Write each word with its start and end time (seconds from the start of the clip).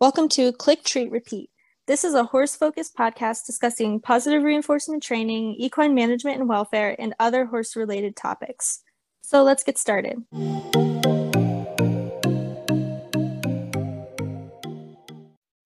Welcome 0.00 0.28
to 0.28 0.52
Click 0.52 0.84
Treat 0.84 1.10
Repeat. 1.10 1.50
This 1.88 2.04
is 2.04 2.14
a 2.14 2.22
horse 2.22 2.54
focused 2.54 2.96
podcast 2.96 3.46
discussing 3.46 3.98
positive 3.98 4.44
reinforcement 4.44 5.02
training, 5.02 5.56
equine 5.58 5.92
management 5.92 6.38
and 6.38 6.48
welfare, 6.48 6.94
and 7.00 7.16
other 7.18 7.46
horse 7.46 7.74
related 7.74 8.14
topics. 8.14 8.84
So 9.22 9.42
let's 9.42 9.64
get 9.64 9.76
started. 9.76 10.22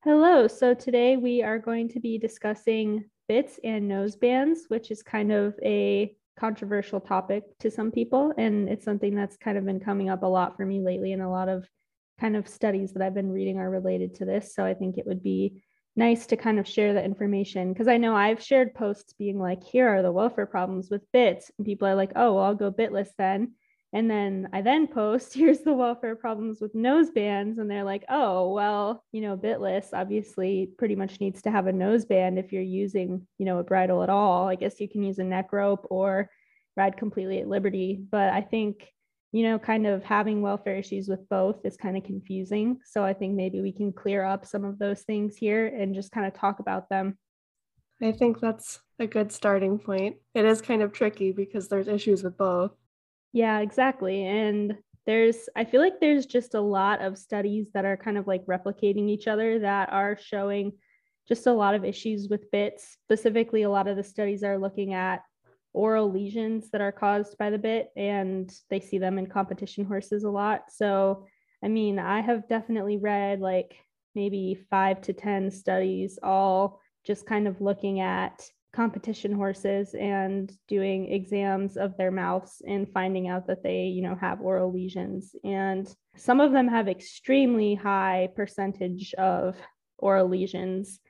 Hello. 0.02 0.48
So 0.48 0.72
today 0.72 1.18
we 1.18 1.42
are 1.42 1.58
going 1.58 1.90
to 1.90 2.00
be 2.00 2.16
discussing 2.16 3.04
bits 3.28 3.60
and 3.62 3.86
nose 3.86 4.16
bands, 4.16 4.60
which 4.68 4.90
is 4.90 5.02
kind 5.02 5.30
of 5.30 5.54
a 5.62 6.16
controversial 6.38 7.00
topic 7.00 7.42
to 7.58 7.70
some 7.70 7.90
people. 7.90 8.32
And 8.38 8.70
it's 8.70 8.86
something 8.86 9.14
that's 9.14 9.36
kind 9.36 9.58
of 9.58 9.66
been 9.66 9.78
coming 9.78 10.08
up 10.08 10.22
a 10.22 10.26
lot 10.26 10.56
for 10.56 10.64
me 10.64 10.80
lately 10.80 11.12
in 11.12 11.20
a 11.20 11.30
lot 11.30 11.50
of 11.50 11.68
kind 12.20 12.36
of 12.36 12.48
studies 12.48 12.92
that 12.92 13.02
I've 13.02 13.14
been 13.14 13.32
reading 13.32 13.58
are 13.58 13.70
related 13.70 14.14
to 14.16 14.24
this. 14.24 14.54
So 14.54 14.64
I 14.64 14.74
think 14.74 14.98
it 14.98 15.06
would 15.06 15.22
be 15.22 15.62
nice 15.96 16.26
to 16.26 16.36
kind 16.36 16.58
of 16.58 16.66
share 16.66 16.94
the 16.94 17.04
information 17.04 17.72
because 17.72 17.88
I 17.88 17.98
know 17.98 18.14
I've 18.14 18.42
shared 18.42 18.74
posts 18.74 19.12
being 19.12 19.38
like, 19.38 19.62
here 19.62 19.88
are 19.88 20.02
the 20.02 20.12
welfare 20.12 20.46
problems 20.46 20.88
with 20.90 21.10
bits. 21.12 21.50
And 21.58 21.66
people 21.66 21.86
are 21.86 21.94
like, 21.94 22.12
oh, 22.16 22.34
well, 22.34 22.44
I'll 22.44 22.54
go 22.54 22.70
bitless 22.70 23.10
then. 23.18 23.52
And 23.94 24.10
then 24.10 24.48
I 24.54 24.62
then 24.62 24.86
post, 24.86 25.34
here's 25.34 25.60
the 25.60 25.74
welfare 25.74 26.16
problems 26.16 26.60
with 26.60 26.74
nose 26.74 27.10
bands. 27.10 27.58
And 27.58 27.70
they're 27.70 27.84
like, 27.84 28.04
oh, 28.08 28.52
well, 28.52 29.04
you 29.12 29.20
know, 29.20 29.36
bitless 29.36 29.88
obviously 29.92 30.70
pretty 30.78 30.96
much 30.96 31.20
needs 31.20 31.42
to 31.42 31.50
have 31.50 31.66
a 31.66 31.72
nose 31.72 32.06
band 32.06 32.38
if 32.38 32.52
you're 32.52 32.62
using, 32.62 33.26
you 33.38 33.44
know, 33.44 33.58
a 33.58 33.64
bridle 33.64 34.02
at 34.02 34.10
all. 34.10 34.48
I 34.48 34.54
guess 34.54 34.80
you 34.80 34.88
can 34.88 35.02
use 35.02 35.18
a 35.18 35.24
neck 35.24 35.52
rope 35.52 35.86
or 35.90 36.30
ride 36.76 36.96
completely 36.96 37.40
at 37.40 37.48
liberty. 37.48 38.02
But 38.10 38.30
I 38.30 38.40
think 38.40 38.88
you 39.32 39.42
know, 39.44 39.58
kind 39.58 39.86
of 39.86 40.04
having 40.04 40.42
welfare 40.42 40.76
issues 40.76 41.08
with 41.08 41.26
both 41.30 41.64
is 41.64 41.76
kind 41.76 41.96
of 41.96 42.04
confusing. 42.04 42.78
So 42.84 43.02
I 43.02 43.14
think 43.14 43.34
maybe 43.34 43.62
we 43.62 43.72
can 43.72 43.90
clear 43.92 44.24
up 44.24 44.44
some 44.44 44.64
of 44.64 44.78
those 44.78 45.02
things 45.02 45.36
here 45.36 45.66
and 45.66 45.94
just 45.94 46.12
kind 46.12 46.26
of 46.26 46.34
talk 46.34 46.60
about 46.60 46.90
them. 46.90 47.18
I 48.02 48.12
think 48.12 48.40
that's 48.40 48.80
a 48.98 49.06
good 49.06 49.32
starting 49.32 49.78
point. 49.78 50.16
It 50.34 50.44
is 50.44 50.60
kind 50.60 50.82
of 50.82 50.92
tricky 50.92 51.32
because 51.32 51.68
there's 51.68 51.88
issues 51.88 52.22
with 52.22 52.36
both. 52.36 52.72
Yeah, 53.32 53.60
exactly. 53.60 54.26
And 54.26 54.76
there's, 55.06 55.48
I 55.56 55.64
feel 55.64 55.80
like 55.80 55.98
there's 55.98 56.26
just 56.26 56.54
a 56.54 56.60
lot 56.60 57.00
of 57.00 57.16
studies 57.16 57.68
that 57.72 57.86
are 57.86 57.96
kind 57.96 58.18
of 58.18 58.26
like 58.26 58.44
replicating 58.44 59.08
each 59.08 59.28
other 59.28 59.60
that 59.60 59.90
are 59.92 60.18
showing 60.20 60.72
just 61.26 61.46
a 61.46 61.52
lot 61.52 61.74
of 61.74 61.84
issues 61.84 62.28
with 62.28 62.50
bits. 62.50 62.98
Specifically, 63.04 63.62
a 63.62 63.70
lot 63.70 63.88
of 63.88 63.96
the 63.96 64.04
studies 64.04 64.42
are 64.42 64.58
looking 64.58 64.92
at 64.92 65.22
oral 65.72 66.10
lesions 66.10 66.70
that 66.70 66.80
are 66.80 66.92
caused 66.92 67.38
by 67.38 67.50
the 67.50 67.58
bit, 67.58 67.90
and 67.96 68.52
they 68.70 68.80
see 68.80 68.98
them 68.98 69.18
in 69.18 69.26
competition 69.26 69.84
horses 69.84 70.24
a 70.24 70.30
lot. 70.30 70.64
So, 70.70 71.26
I 71.64 71.68
mean, 71.68 71.98
I 71.98 72.20
have 72.20 72.48
definitely 72.48 72.98
read 72.98 73.40
like 73.40 73.76
maybe 74.14 74.58
five 74.70 75.00
to 75.02 75.12
10 75.12 75.50
studies, 75.50 76.18
all 76.22 76.80
just 77.04 77.26
kind 77.26 77.48
of 77.48 77.60
looking 77.60 78.00
at 78.00 78.44
competition 78.72 79.32
horses 79.32 79.94
and 79.94 80.50
doing 80.66 81.12
exams 81.12 81.76
of 81.76 81.96
their 81.96 82.10
mouths 82.10 82.62
and 82.66 82.90
finding 82.92 83.28
out 83.28 83.46
that 83.46 83.62
they 83.62 83.82
you 83.82 84.00
know 84.00 84.14
have 84.14 84.40
oral 84.40 84.72
lesions 84.72 85.36
and 85.44 85.94
some 86.16 86.40
of 86.40 86.52
them 86.52 86.68
have 86.68 86.88
extremely 86.88 87.74
high 87.74 88.28
percentage 88.34 89.12
of 89.14 89.56
oral 89.98 90.26
lesions 90.26 91.00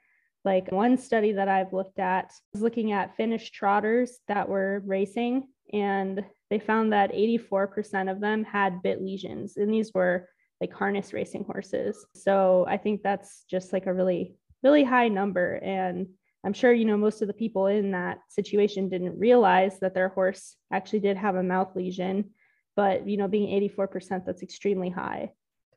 like 0.44 0.70
one 0.72 0.98
study 0.98 1.32
that 1.32 1.48
I've 1.48 1.72
looked 1.72 1.98
at 1.98 2.32
was 2.52 2.62
looking 2.62 2.92
at 2.92 3.16
Finnish 3.16 3.50
trotters 3.50 4.18
that 4.28 4.48
were 4.48 4.82
racing, 4.84 5.48
and 5.72 6.24
they 6.50 6.58
found 6.58 6.92
that 6.92 7.12
84% 7.12 8.10
of 8.10 8.20
them 8.20 8.44
had 8.44 8.82
bit 8.82 9.00
lesions, 9.02 9.56
and 9.56 9.72
these 9.72 9.92
were 9.94 10.28
like 10.60 10.72
harness 10.72 11.12
racing 11.12 11.44
horses. 11.44 12.06
So 12.14 12.64
I 12.68 12.76
think 12.76 13.02
that's 13.02 13.44
just 13.50 13.72
like 13.72 13.86
a 13.86 13.94
really, 13.94 14.36
really 14.62 14.84
high 14.84 15.08
number. 15.08 15.54
And 15.56 16.06
I'm 16.44 16.52
sure, 16.52 16.72
you 16.72 16.84
know, 16.84 16.96
most 16.96 17.20
of 17.20 17.28
the 17.28 17.34
people 17.34 17.66
in 17.66 17.90
that 17.92 18.18
situation 18.28 18.88
didn't 18.88 19.18
realize 19.18 19.80
that 19.80 19.92
their 19.92 20.08
horse 20.08 20.56
actually 20.72 21.00
did 21.00 21.17
have 21.17 21.34
a 21.34 21.42
mouth 21.42 21.74
lesion. 21.74 22.30
But, 22.77 23.08
you 23.08 23.17
know, 23.17 23.28
being 23.28 23.48
84%, 23.70 24.24
that's 24.24 24.42
extremely 24.42 24.88
high. 24.88 25.33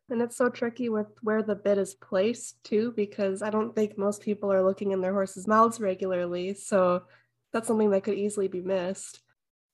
And 0.09 0.21
it's 0.21 0.37
so 0.37 0.49
tricky 0.49 0.89
with 0.89 1.07
where 1.21 1.41
the 1.41 1.55
bit 1.55 1.77
is 1.77 1.95
placed 1.95 2.63
too, 2.63 2.93
because 2.95 3.41
I 3.41 3.49
don't 3.49 3.73
think 3.73 3.97
most 3.97 4.21
people 4.21 4.51
are 4.51 4.63
looking 4.63 4.91
in 4.91 5.01
their 5.01 5.13
horses' 5.13 5.47
mouths 5.47 5.79
regularly. 5.79 6.53
So 6.53 7.03
that's 7.51 7.67
something 7.67 7.89
that 7.91 8.03
could 8.03 8.17
easily 8.17 8.47
be 8.47 8.61
missed. 8.61 9.21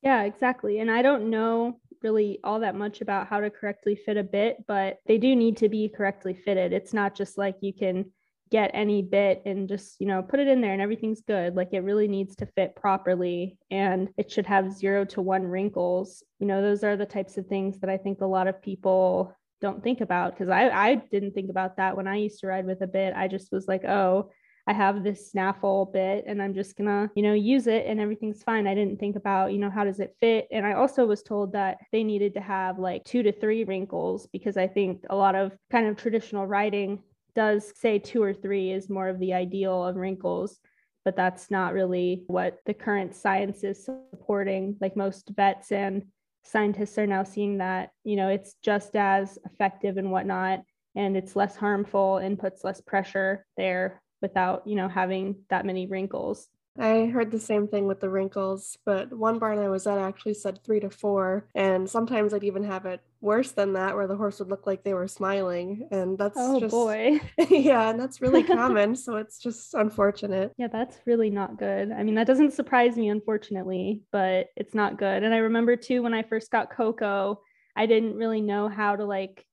Yeah, 0.01 0.23
exactly. 0.23 0.79
And 0.79 0.89
I 0.89 1.01
don't 1.01 1.29
know 1.29 1.79
really 2.01 2.39
all 2.43 2.61
that 2.61 2.75
much 2.75 3.01
about 3.01 3.27
how 3.27 3.39
to 3.39 3.49
correctly 3.49 3.95
fit 3.95 4.17
a 4.17 4.23
bit, 4.23 4.65
but 4.67 4.97
they 5.05 5.17
do 5.17 5.35
need 5.35 5.57
to 5.57 5.69
be 5.69 5.89
correctly 5.89 6.33
fitted. 6.33 6.73
It's 6.73 6.93
not 6.93 7.13
just 7.13 7.37
like 7.37 7.57
you 7.61 7.73
can 7.73 8.05
get 8.49 8.71
any 8.73 9.01
bit 9.01 9.41
and 9.45 9.69
just, 9.69 9.99
you 9.99 10.07
know, 10.07 10.21
put 10.21 10.39
it 10.39 10.47
in 10.47 10.59
there 10.59 10.73
and 10.73 10.81
everything's 10.81 11.21
good. 11.21 11.55
Like 11.55 11.69
it 11.71 11.81
really 11.81 12.07
needs 12.07 12.35
to 12.37 12.45
fit 12.45 12.75
properly 12.75 13.57
and 13.69 14.09
it 14.17 14.31
should 14.31 14.45
have 14.45 14.73
zero 14.73 15.05
to 15.05 15.21
one 15.21 15.43
wrinkles. 15.43 16.23
You 16.39 16.47
know, 16.47 16.61
those 16.61 16.83
are 16.83 16.97
the 16.97 17.05
types 17.05 17.37
of 17.37 17.47
things 17.47 17.79
that 17.79 17.89
I 17.89 17.97
think 17.97 18.21
a 18.21 18.25
lot 18.25 18.47
of 18.47 18.61
people 18.61 19.33
don't 19.61 19.83
think 19.83 20.01
about 20.01 20.33
because 20.33 20.49
I, 20.49 20.69
I 20.69 20.95
didn't 20.95 21.33
think 21.33 21.49
about 21.49 21.77
that 21.77 21.95
when 21.95 22.07
I 22.07 22.17
used 22.17 22.39
to 22.41 22.47
ride 22.47 22.65
with 22.65 22.81
a 22.81 22.87
bit. 22.87 23.13
I 23.15 23.27
just 23.27 23.51
was 23.51 23.67
like, 23.67 23.83
oh, 23.85 24.29
I 24.67 24.73
have 24.73 25.03
this 25.03 25.31
snaffle 25.31 25.89
bit 25.91 26.25
and 26.27 26.41
I'm 26.41 26.53
just 26.53 26.77
gonna, 26.77 27.09
you 27.15 27.23
know, 27.23 27.33
use 27.33 27.67
it 27.67 27.85
and 27.87 27.99
everything's 27.99 28.43
fine. 28.43 28.67
I 28.67 28.75
didn't 28.75 28.99
think 28.99 29.15
about, 29.15 29.53
you 29.53 29.57
know, 29.57 29.69
how 29.69 29.83
does 29.83 29.99
it 29.99 30.15
fit? 30.19 30.47
And 30.51 30.65
I 30.65 30.73
also 30.73 31.05
was 31.05 31.23
told 31.23 31.53
that 31.53 31.77
they 31.91 32.03
needed 32.03 32.33
to 32.35 32.41
have 32.41 32.77
like 32.77 33.03
two 33.03 33.23
to 33.23 33.31
three 33.31 33.63
wrinkles 33.63 34.27
because 34.31 34.57
I 34.57 34.67
think 34.67 35.03
a 35.09 35.15
lot 35.15 35.35
of 35.35 35.51
kind 35.71 35.87
of 35.87 35.97
traditional 35.97 36.45
riding 36.45 37.01
does 37.33 37.73
say 37.75 37.97
two 37.97 38.21
or 38.21 38.33
three 38.33 38.71
is 38.71 38.89
more 38.89 39.07
of 39.07 39.19
the 39.19 39.33
ideal 39.33 39.85
of 39.85 39.95
wrinkles 39.95 40.59
but 41.03 41.15
that's 41.15 41.49
not 41.49 41.73
really 41.73 42.23
what 42.27 42.59
the 42.65 42.73
current 42.73 43.15
science 43.15 43.63
is 43.63 43.85
supporting 43.85 44.77
like 44.81 44.95
most 44.95 45.31
vets 45.35 45.71
and 45.71 46.03
scientists 46.43 46.97
are 46.97 47.07
now 47.07 47.23
seeing 47.23 47.57
that 47.57 47.91
you 48.03 48.15
know 48.15 48.27
it's 48.27 48.55
just 48.63 48.95
as 48.95 49.37
effective 49.45 49.97
and 49.97 50.11
whatnot 50.11 50.61
and 50.95 51.15
it's 51.15 51.35
less 51.35 51.55
harmful 51.55 52.17
and 52.17 52.39
puts 52.39 52.63
less 52.63 52.81
pressure 52.81 53.45
there 53.57 54.01
without 54.21 54.65
you 54.67 54.75
know 54.75 54.87
having 54.87 55.35
that 55.49 55.65
many 55.65 55.87
wrinkles 55.87 56.47
I 56.79 57.07
heard 57.07 57.31
the 57.31 57.39
same 57.39 57.67
thing 57.67 57.85
with 57.85 57.99
the 57.99 58.09
wrinkles, 58.09 58.77
but 58.85 59.11
one 59.11 59.39
barn 59.39 59.59
I 59.59 59.69
was 59.69 59.87
at 59.87 59.97
actually 59.97 60.35
said 60.35 60.63
three 60.63 60.79
to 60.79 60.89
four, 60.89 61.47
and 61.53 61.89
sometimes 61.89 62.33
I'd 62.33 62.43
even 62.43 62.63
have 62.63 62.85
it 62.85 63.01
worse 63.19 63.51
than 63.51 63.73
that, 63.73 63.95
where 63.95 64.07
the 64.07 64.15
horse 64.15 64.39
would 64.39 64.49
look 64.49 64.65
like 64.65 64.83
they 64.83 64.93
were 64.93 65.07
smiling, 65.07 65.87
and 65.91 66.17
that's 66.17 66.37
oh 66.37 66.59
just, 66.59 66.71
boy, 66.71 67.19
yeah, 67.49 67.89
and 67.89 67.99
that's 67.99 68.21
really 68.21 68.43
common, 68.57 68.95
so 68.95 69.17
it's 69.17 69.37
just 69.37 69.73
unfortunate. 69.73 70.53
Yeah, 70.57 70.67
that's 70.71 70.97
really 71.05 71.29
not 71.29 71.57
good. 71.57 71.91
I 71.91 72.03
mean, 72.03 72.15
that 72.15 72.27
doesn't 72.27 72.53
surprise 72.53 72.95
me, 72.95 73.09
unfortunately, 73.09 74.03
but 74.11 74.47
it's 74.55 74.73
not 74.73 74.97
good. 74.97 75.23
And 75.23 75.33
I 75.33 75.37
remember 75.37 75.75
too 75.75 76.01
when 76.01 76.13
I 76.13 76.23
first 76.23 76.51
got 76.51 76.71
Coco, 76.71 77.41
I 77.75 77.85
didn't 77.85 78.15
really 78.15 78.41
know 78.41 78.69
how 78.69 78.95
to 78.95 79.05
like 79.05 79.45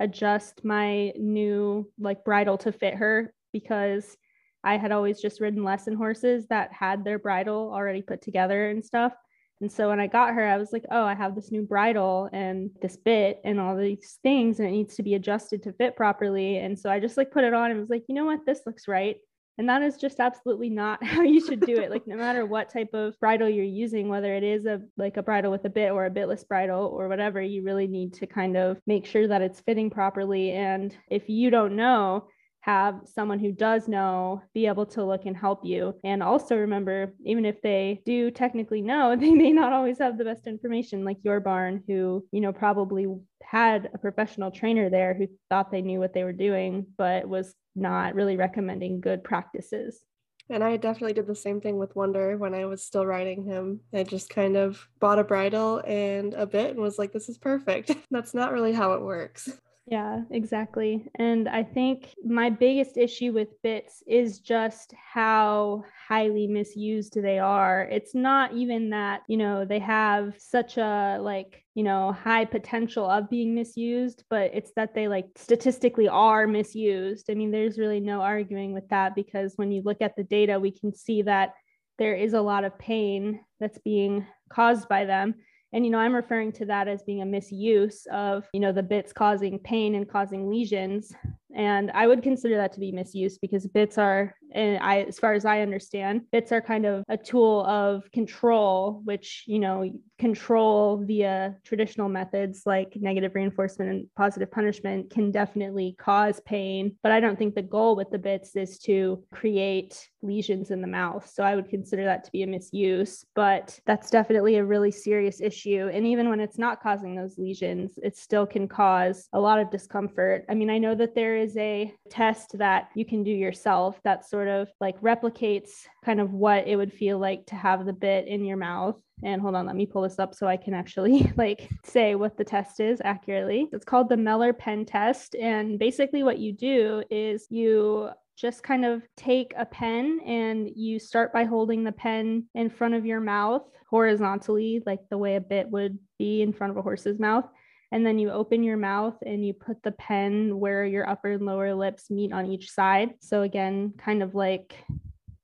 adjust 0.00 0.64
my 0.64 1.12
new 1.16 1.88
like 1.98 2.24
bridle 2.24 2.58
to 2.58 2.72
fit 2.72 2.94
her 2.94 3.32
because 3.52 4.16
I 4.64 4.78
had 4.78 4.92
always 4.92 5.20
just 5.20 5.40
ridden 5.40 5.62
lesson 5.62 5.94
horses 5.94 6.46
that 6.48 6.72
had 6.72 7.04
their 7.04 7.18
bridle 7.18 7.70
already 7.72 8.02
put 8.02 8.22
together 8.22 8.70
and 8.70 8.84
stuff. 8.84 9.12
And 9.60 9.70
so 9.70 9.88
when 9.88 10.00
I 10.00 10.08
got 10.08 10.34
her, 10.34 10.44
I 10.46 10.56
was 10.56 10.72
like, 10.72 10.84
oh, 10.90 11.04
I 11.04 11.14
have 11.14 11.34
this 11.34 11.52
new 11.52 11.62
bridle 11.62 12.28
and 12.32 12.70
this 12.82 12.96
bit 12.96 13.40
and 13.44 13.60
all 13.60 13.76
these 13.76 14.18
things, 14.22 14.58
and 14.58 14.68
it 14.68 14.72
needs 14.72 14.96
to 14.96 15.02
be 15.02 15.14
adjusted 15.14 15.62
to 15.62 15.72
fit 15.72 15.96
properly. 15.96 16.58
And 16.58 16.78
so 16.78 16.90
I 16.90 16.98
just 16.98 17.16
like 17.16 17.30
put 17.30 17.44
it 17.44 17.54
on 17.54 17.70
and 17.70 17.80
was 17.80 17.90
like, 17.90 18.04
you 18.08 18.14
know 18.14 18.24
what, 18.24 18.44
this 18.44 18.62
looks 18.66 18.88
right. 18.88 19.16
And 19.56 19.68
that 19.68 19.82
is 19.82 19.96
just 19.96 20.18
absolutely 20.18 20.68
not 20.68 21.04
how 21.04 21.22
you 21.22 21.44
should 21.44 21.60
do 21.60 21.76
it. 21.76 21.90
like 21.90 22.06
no 22.06 22.16
matter 22.16 22.44
what 22.44 22.68
type 22.68 22.92
of 22.94 23.18
bridle 23.20 23.48
you're 23.48 23.64
using, 23.64 24.08
whether 24.08 24.34
it 24.34 24.42
is 24.42 24.66
a 24.66 24.80
like 24.96 25.16
a 25.16 25.22
bridle 25.22 25.52
with 25.52 25.64
a 25.64 25.70
bit 25.70 25.92
or 25.92 26.06
a 26.06 26.10
bitless 26.10 26.44
bridle 26.46 26.86
or 26.86 27.08
whatever, 27.08 27.40
you 27.40 27.62
really 27.62 27.86
need 27.86 28.14
to 28.14 28.26
kind 28.26 28.56
of 28.56 28.80
make 28.86 29.06
sure 29.06 29.28
that 29.28 29.42
it's 29.42 29.60
fitting 29.60 29.90
properly. 29.90 30.50
And 30.52 30.96
if 31.08 31.28
you 31.28 31.50
don't 31.50 31.76
know, 31.76 32.26
have 32.64 33.02
someone 33.04 33.38
who 33.38 33.52
does 33.52 33.88
know 33.88 34.42
be 34.54 34.66
able 34.66 34.86
to 34.86 35.04
look 35.04 35.26
and 35.26 35.36
help 35.36 35.62
you. 35.66 35.94
And 36.02 36.22
also 36.22 36.56
remember, 36.56 37.12
even 37.22 37.44
if 37.44 37.60
they 37.60 38.00
do 38.06 38.30
technically 38.30 38.80
know, 38.80 39.14
they 39.20 39.32
may 39.32 39.52
not 39.52 39.74
always 39.74 39.98
have 39.98 40.16
the 40.16 40.24
best 40.24 40.46
information, 40.46 41.04
like 41.04 41.18
your 41.22 41.40
barn, 41.40 41.82
who, 41.86 42.26
you 42.32 42.40
know, 42.40 42.54
probably 42.54 43.06
had 43.42 43.90
a 43.92 43.98
professional 43.98 44.50
trainer 44.50 44.88
there 44.88 45.12
who 45.12 45.28
thought 45.50 45.70
they 45.70 45.82
knew 45.82 46.00
what 46.00 46.14
they 46.14 46.24
were 46.24 46.32
doing, 46.32 46.86
but 46.96 47.28
was 47.28 47.54
not 47.76 48.14
really 48.14 48.36
recommending 48.36 49.00
good 49.00 49.22
practices. 49.22 50.02
And 50.48 50.64
I 50.64 50.78
definitely 50.78 51.12
did 51.12 51.26
the 51.26 51.34
same 51.34 51.60
thing 51.60 51.76
with 51.76 51.94
Wonder 51.94 52.38
when 52.38 52.54
I 52.54 52.64
was 52.64 52.82
still 52.82 53.04
riding 53.04 53.44
him. 53.44 53.80
I 53.92 54.04
just 54.04 54.30
kind 54.30 54.56
of 54.56 54.86
bought 55.00 55.18
a 55.18 55.24
bridle 55.24 55.82
and 55.86 56.32
a 56.32 56.46
bit 56.46 56.70
and 56.70 56.80
was 56.80 56.98
like, 56.98 57.12
this 57.12 57.28
is 57.28 57.36
perfect. 57.36 57.90
That's 58.10 58.32
not 58.32 58.52
really 58.52 58.72
how 58.72 58.94
it 58.94 59.02
works. 59.02 59.50
Yeah, 59.86 60.22
exactly. 60.30 61.06
And 61.16 61.46
I 61.46 61.62
think 61.62 62.14
my 62.24 62.48
biggest 62.48 62.96
issue 62.96 63.32
with 63.32 63.60
bits 63.62 64.02
is 64.06 64.38
just 64.40 64.94
how 65.12 65.84
highly 66.08 66.46
misused 66.46 67.20
they 67.20 67.38
are. 67.38 67.82
It's 67.92 68.14
not 68.14 68.54
even 68.54 68.88
that, 68.90 69.22
you 69.28 69.36
know, 69.36 69.66
they 69.66 69.80
have 69.80 70.34
such 70.38 70.78
a 70.78 71.18
like 71.20 71.60
you 71.74 71.82
know, 71.82 72.12
high 72.12 72.44
potential 72.44 73.04
of 73.10 73.28
being 73.28 73.52
misused, 73.52 74.22
but 74.30 74.52
it's 74.54 74.70
that 74.76 74.94
they 74.94 75.08
like 75.08 75.26
statistically 75.34 76.06
are 76.08 76.46
misused. 76.46 77.26
I 77.28 77.34
mean, 77.34 77.50
there's 77.50 77.78
really 77.78 77.98
no 78.00 78.20
arguing 78.20 78.72
with 78.72 78.88
that 78.90 79.14
because 79.16 79.54
when 79.56 79.72
you 79.72 79.82
look 79.84 80.00
at 80.00 80.14
the 80.16 80.22
data, 80.22 80.58
we 80.60 80.70
can 80.70 80.94
see 80.94 81.22
that 81.22 81.54
there 81.98 82.14
is 82.14 82.32
a 82.32 82.40
lot 82.40 82.62
of 82.64 82.78
pain 82.78 83.40
that's 83.58 83.78
being 83.78 84.24
caused 84.48 84.88
by 84.88 85.04
them 85.04 85.34
and 85.74 85.84
you 85.84 85.90
know 85.90 85.98
i'm 85.98 86.14
referring 86.14 86.52
to 86.52 86.64
that 86.64 86.88
as 86.88 87.02
being 87.02 87.20
a 87.20 87.26
misuse 87.26 88.06
of 88.12 88.48
you 88.54 88.60
know 88.60 88.72
the 88.72 88.82
bits 88.82 89.12
causing 89.12 89.58
pain 89.58 89.96
and 89.96 90.08
causing 90.08 90.48
lesions. 90.48 91.12
And 91.54 91.90
i 91.92 92.06
would 92.06 92.22
consider 92.22 92.56
that 92.56 92.72
to 92.72 92.80
be 92.80 92.90
misuse 92.90 93.36
because 93.36 93.66
bits 93.66 93.98
are 93.98 94.34
and 94.54 94.78
i 94.82 95.02
as 95.02 95.18
far 95.18 95.34
as 95.34 95.44
i 95.44 95.60
understand 95.60 96.22
bits 96.32 96.52
are 96.52 96.60
kind 96.60 96.86
of 96.86 97.04
a 97.08 97.16
tool 97.16 97.64
of 97.66 98.10
control 98.12 99.00
which 99.04 99.44
you 99.46 99.58
know 99.58 99.90
control 100.18 101.02
via 101.04 101.56
traditional 101.64 102.08
methods 102.08 102.62
like 102.66 102.96
negative 102.96 103.34
reinforcement 103.34 103.90
and 103.90 104.06
positive 104.16 104.50
punishment 104.50 105.10
can 105.10 105.30
definitely 105.30 105.96
cause 105.98 106.40
pain. 106.46 106.96
But 107.02 107.12
i 107.12 107.20
don't 107.20 107.38
think 107.38 107.54
the 107.54 107.62
goal 107.62 107.96
with 107.96 108.10
the 108.10 108.18
bits 108.18 108.54
is 108.56 108.78
to 108.80 109.22
create 109.32 110.08
lesions 110.22 110.70
in 110.70 110.80
the 110.80 110.86
mouth. 110.86 111.28
So 111.28 111.42
i 111.42 111.54
would 111.54 111.68
consider 111.68 112.04
that 112.04 112.24
to 112.24 112.32
be 112.32 112.42
a 112.42 112.46
misuse 112.46 113.24
but 113.34 113.78
that's 113.86 114.10
definitely 114.10 114.56
a 114.56 114.64
really 114.64 114.90
serious 114.90 115.40
issue. 115.40 115.90
And 115.92 116.06
even 116.06 116.28
when 116.28 116.40
it's 116.40 116.58
not 116.58 116.82
causing 116.82 117.14
those 117.14 117.38
lesions 117.38 117.98
it 118.02 118.16
still 118.16 118.46
can 118.46 118.68
cause 118.68 119.28
a 119.32 119.40
lot 119.40 119.58
of 119.58 119.70
discomfort. 119.70 120.44
I 120.48 120.54
mean 120.54 120.70
i 120.70 120.78
know 120.78 120.94
that 120.94 121.14
there 121.14 121.36
is 121.36 121.56
a 121.56 121.92
test 122.08 122.56
that 122.58 122.88
you 122.94 123.04
can 123.04 123.24
do 123.24 123.30
yourself 123.30 124.00
that 124.04 124.28
sort 124.28 124.43
of 124.48 124.68
like 124.80 125.00
replicates 125.00 125.70
kind 126.04 126.20
of 126.20 126.32
what 126.32 126.66
it 126.66 126.76
would 126.76 126.92
feel 126.92 127.18
like 127.18 127.46
to 127.46 127.54
have 127.54 127.84
the 127.84 127.92
bit 127.92 128.28
in 128.28 128.44
your 128.44 128.56
mouth. 128.56 128.96
And 129.22 129.40
hold 129.40 129.54
on, 129.54 129.66
let 129.66 129.76
me 129.76 129.86
pull 129.86 130.02
this 130.02 130.18
up 130.18 130.34
so 130.34 130.46
I 130.46 130.56
can 130.56 130.74
actually 130.74 131.32
like 131.36 131.70
say 131.84 132.14
what 132.14 132.36
the 132.36 132.44
test 132.44 132.80
is 132.80 133.00
accurately. 133.04 133.68
It's 133.72 133.84
called 133.84 134.08
the 134.08 134.16
Meller 134.16 134.52
pen 134.52 134.84
test. 134.84 135.34
And 135.34 135.78
basically, 135.78 136.22
what 136.22 136.38
you 136.38 136.52
do 136.52 137.02
is 137.10 137.46
you 137.50 138.10
just 138.36 138.62
kind 138.62 138.84
of 138.84 139.02
take 139.16 139.54
a 139.56 139.64
pen 139.64 140.20
and 140.26 140.68
you 140.74 140.98
start 140.98 141.32
by 141.32 141.44
holding 141.44 141.84
the 141.84 141.92
pen 141.92 142.44
in 142.54 142.68
front 142.68 142.94
of 142.94 143.06
your 143.06 143.20
mouth 143.20 143.62
horizontally, 143.88 144.82
like 144.84 145.00
the 145.08 145.18
way 145.18 145.36
a 145.36 145.40
bit 145.40 145.70
would 145.70 145.98
be 146.18 146.42
in 146.42 146.52
front 146.52 146.72
of 146.72 146.76
a 146.76 146.82
horse's 146.82 147.20
mouth 147.20 147.44
and 147.92 148.04
then 148.04 148.18
you 148.18 148.30
open 148.30 148.62
your 148.62 148.76
mouth 148.76 149.16
and 149.24 149.44
you 149.44 149.52
put 149.52 149.82
the 149.82 149.92
pen 149.92 150.58
where 150.58 150.84
your 150.84 151.08
upper 151.08 151.32
and 151.32 151.46
lower 151.46 151.74
lips 151.74 152.10
meet 152.10 152.32
on 152.32 152.46
each 152.46 152.70
side. 152.70 153.14
So 153.20 153.42
again, 153.42 153.94
kind 153.98 154.22
of 154.22 154.34
like 154.34 154.74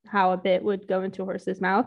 how 0.06 0.32
a 0.32 0.36
bit 0.36 0.62
would 0.62 0.88
go 0.88 1.02
into 1.02 1.22
a 1.22 1.24
horse's 1.24 1.60
mouth. 1.60 1.86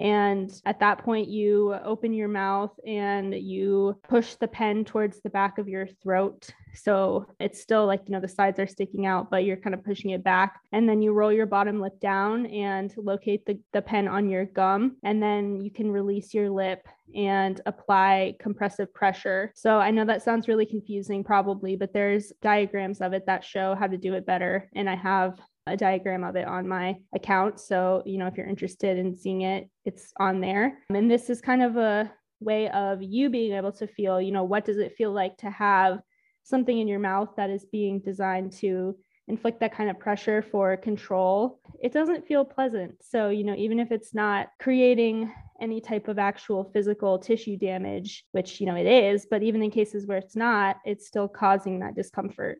And 0.00 0.50
at 0.64 0.80
that 0.80 1.04
point, 1.04 1.28
you 1.28 1.74
open 1.84 2.14
your 2.14 2.28
mouth 2.28 2.72
and 2.86 3.34
you 3.34 4.00
push 4.08 4.34
the 4.34 4.48
pen 4.48 4.84
towards 4.84 5.20
the 5.20 5.30
back 5.30 5.58
of 5.58 5.68
your 5.68 5.86
throat. 6.02 6.48
So 6.74 7.26
it's 7.38 7.60
still 7.60 7.86
like, 7.86 8.02
you 8.06 8.12
know, 8.12 8.20
the 8.20 8.28
sides 8.28 8.58
are 8.58 8.66
sticking 8.66 9.04
out, 9.04 9.30
but 9.30 9.44
you're 9.44 9.56
kind 9.56 9.74
of 9.74 9.84
pushing 9.84 10.10
it 10.10 10.24
back. 10.24 10.58
And 10.72 10.88
then 10.88 11.02
you 11.02 11.12
roll 11.12 11.32
your 11.32 11.46
bottom 11.46 11.80
lip 11.80 12.00
down 12.00 12.46
and 12.46 12.94
locate 12.96 13.44
the, 13.44 13.58
the 13.72 13.82
pen 13.82 14.08
on 14.08 14.30
your 14.30 14.46
gum. 14.46 14.96
And 15.02 15.22
then 15.22 15.60
you 15.60 15.70
can 15.70 15.90
release 15.90 16.32
your 16.32 16.48
lip 16.48 16.86
and 17.14 17.60
apply 17.66 18.36
compressive 18.40 18.94
pressure. 18.94 19.52
So 19.54 19.78
I 19.78 19.90
know 19.90 20.04
that 20.04 20.22
sounds 20.22 20.48
really 20.48 20.66
confusing, 20.66 21.24
probably, 21.24 21.76
but 21.76 21.92
there's 21.92 22.32
diagrams 22.40 23.00
of 23.00 23.12
it 23.12 23.26
that 23.26 23.44
show 23.44 23.74
how 23.74 23.88
to 23.88 23.98
do 23.98 24.14
it 24.14 24.24
better. 24.24 24.70
And 24.74 24.88
I 24.88 24.94
have 24.94 25.38
a 25.70 25.76
diagram 25.76 26.24
of 26.24 26.36
it 26.36 26.46
on 26.46 26.68
my 26.68 26.96
account. 27.14 27.60
So, 27.60 28.02
you 28.04 28.18
know, 28.18 28.26
if 28.26 28.36
you're 28.36 28.46
interested 28.46 28.98
in 28.98 29.16
seeing 29.16 29.42
it, 29.42 29.68
it's 29.84 30.12
on 30.18 30.40
there. 30.40 30.78
And 30.90 31.10
this 31.10 31.30
is 31.30 31.40
kind 31.40 31.62
of 31.62 31.76
a 31.76 32.12
way 32.40 32.70
of 32.70 33.02
you 33.02 33.30
being 33.30 33.52
able 33.52 33.72
to 33.72 33.86
feel, 33.86 34.20
you 34.20 34.32
know, 34.32 34.44
what 34.44 34.64
does 34.64 34.78
it 34.78 34.96
feel 34.96 35.12
like 35.12 35.36
to 35.38 35.50
have 35.50 36.00
something 36.42 36.78
in 36.78 36.88
your 36.88 36.98
mouth 36.98 37.28
that 37.36 37.50
is 37.50 37.66
being 37.70 38.00
designed 38.00 38.52
to 38.52 38.96
inflict 39.30 39.60
that 39.60 39.74
kind 39.74 39.88
of 39.88 39.98
pressure 39.98 40.42
for 40.42 40.76
control, 40.76 41.60
it 41.80 41.92
doesn't 41.92 42.26
feel 42.26 42.44
pleasant. 42.44 42.96
So, 43.00 43.28
you 43.28 43.44
know, 43.44 43.54
even 43.54 43.78
if 43.78 43.92
it's 43.92 44.12
not 44.12 44.48
creating 44.58 45.32
any 45.60 45.80
type 45.80 46.08
of 46.08 46.18
actual 46.18 46.64
physical 46.72 47.18
tissue 47.18 47.56
damage, 47.56 48.24
which, 48.32 48.60
you 48.60 48.66
know, 48.66 48.74
it 48.74 48.86
is, 48.86 49.26
but 49.30 49.42
even 49.42 49.62
in 49.62 49.70
cases 49.70 50.06
where 50.06 50.18
it's 50.18 50.36
not, 50.36 50.76
it's 50.84 51.06
still 51.06 51.28
causing 51.28 51.78
that 51.78 51.94
discomfort. 51.94 52.58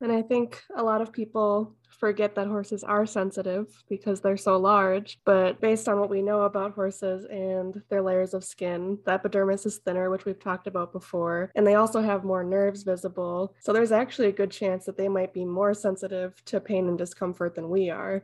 And 0.00 0.12
I 0.12 0.22
think 0.22 0.62
a 0.76 0.82
lot 0.82 1.00
of 1.00 1.12
people 1.12 1.74
forget 1.98 2.34
that 2.36 2.46
horses 2.46 2.84
are 2.84 3.06
sensitive 3.06 3.66
because 3.88 4.20
they're 4.20 4.36
so 4.36 4.56
large. 4.56 5.18
But 5.24 5.60
based 5.60 5.88
on 5.88 5.98
what 5.98 6.10
we 6.10 6.22
know 6.22 6.42
about 6.42 6.74
horses 6.74 7.24
and 7.24 7.82
their 7.90 8.02
layers 8.02 8.34
of 8.34 8.44
skin, 8.44 8.98
the 9.04 9.12
epidermis 9.12 9.66
is 9.66 9.78
thinner, 9.78 10.10
which 10.10 10.24
we've 10.24 10.38
talked 10.38 10.66
about 10.66 10.92
before. 10.92 11.50
And 11.54 11.66
they 11.66 11.74
also 11.74 12.00
have 12.00 12.24
more 12.24 12.44
nerves 12.44 12.84
visible. 12.84 13.54
So 13.60 13.72
there's 13.72 13.92
actually 13.92 14.28
a 14.28 14.32
good 14.32 14.50
chance 14.50 14.84
that 14.86 14.96
they 14.96 15.08
might 15.08 15.32
be 15.32 15.44
more 15.44 15.74
sensitive 15.74 16.42
to 16.46 16.60
pain 16.60 16.88
and 16.88 16.96
discomfort 16.96 17.54
than 17.54 17.68
we 17.68 17.90
are. 17.90 18.22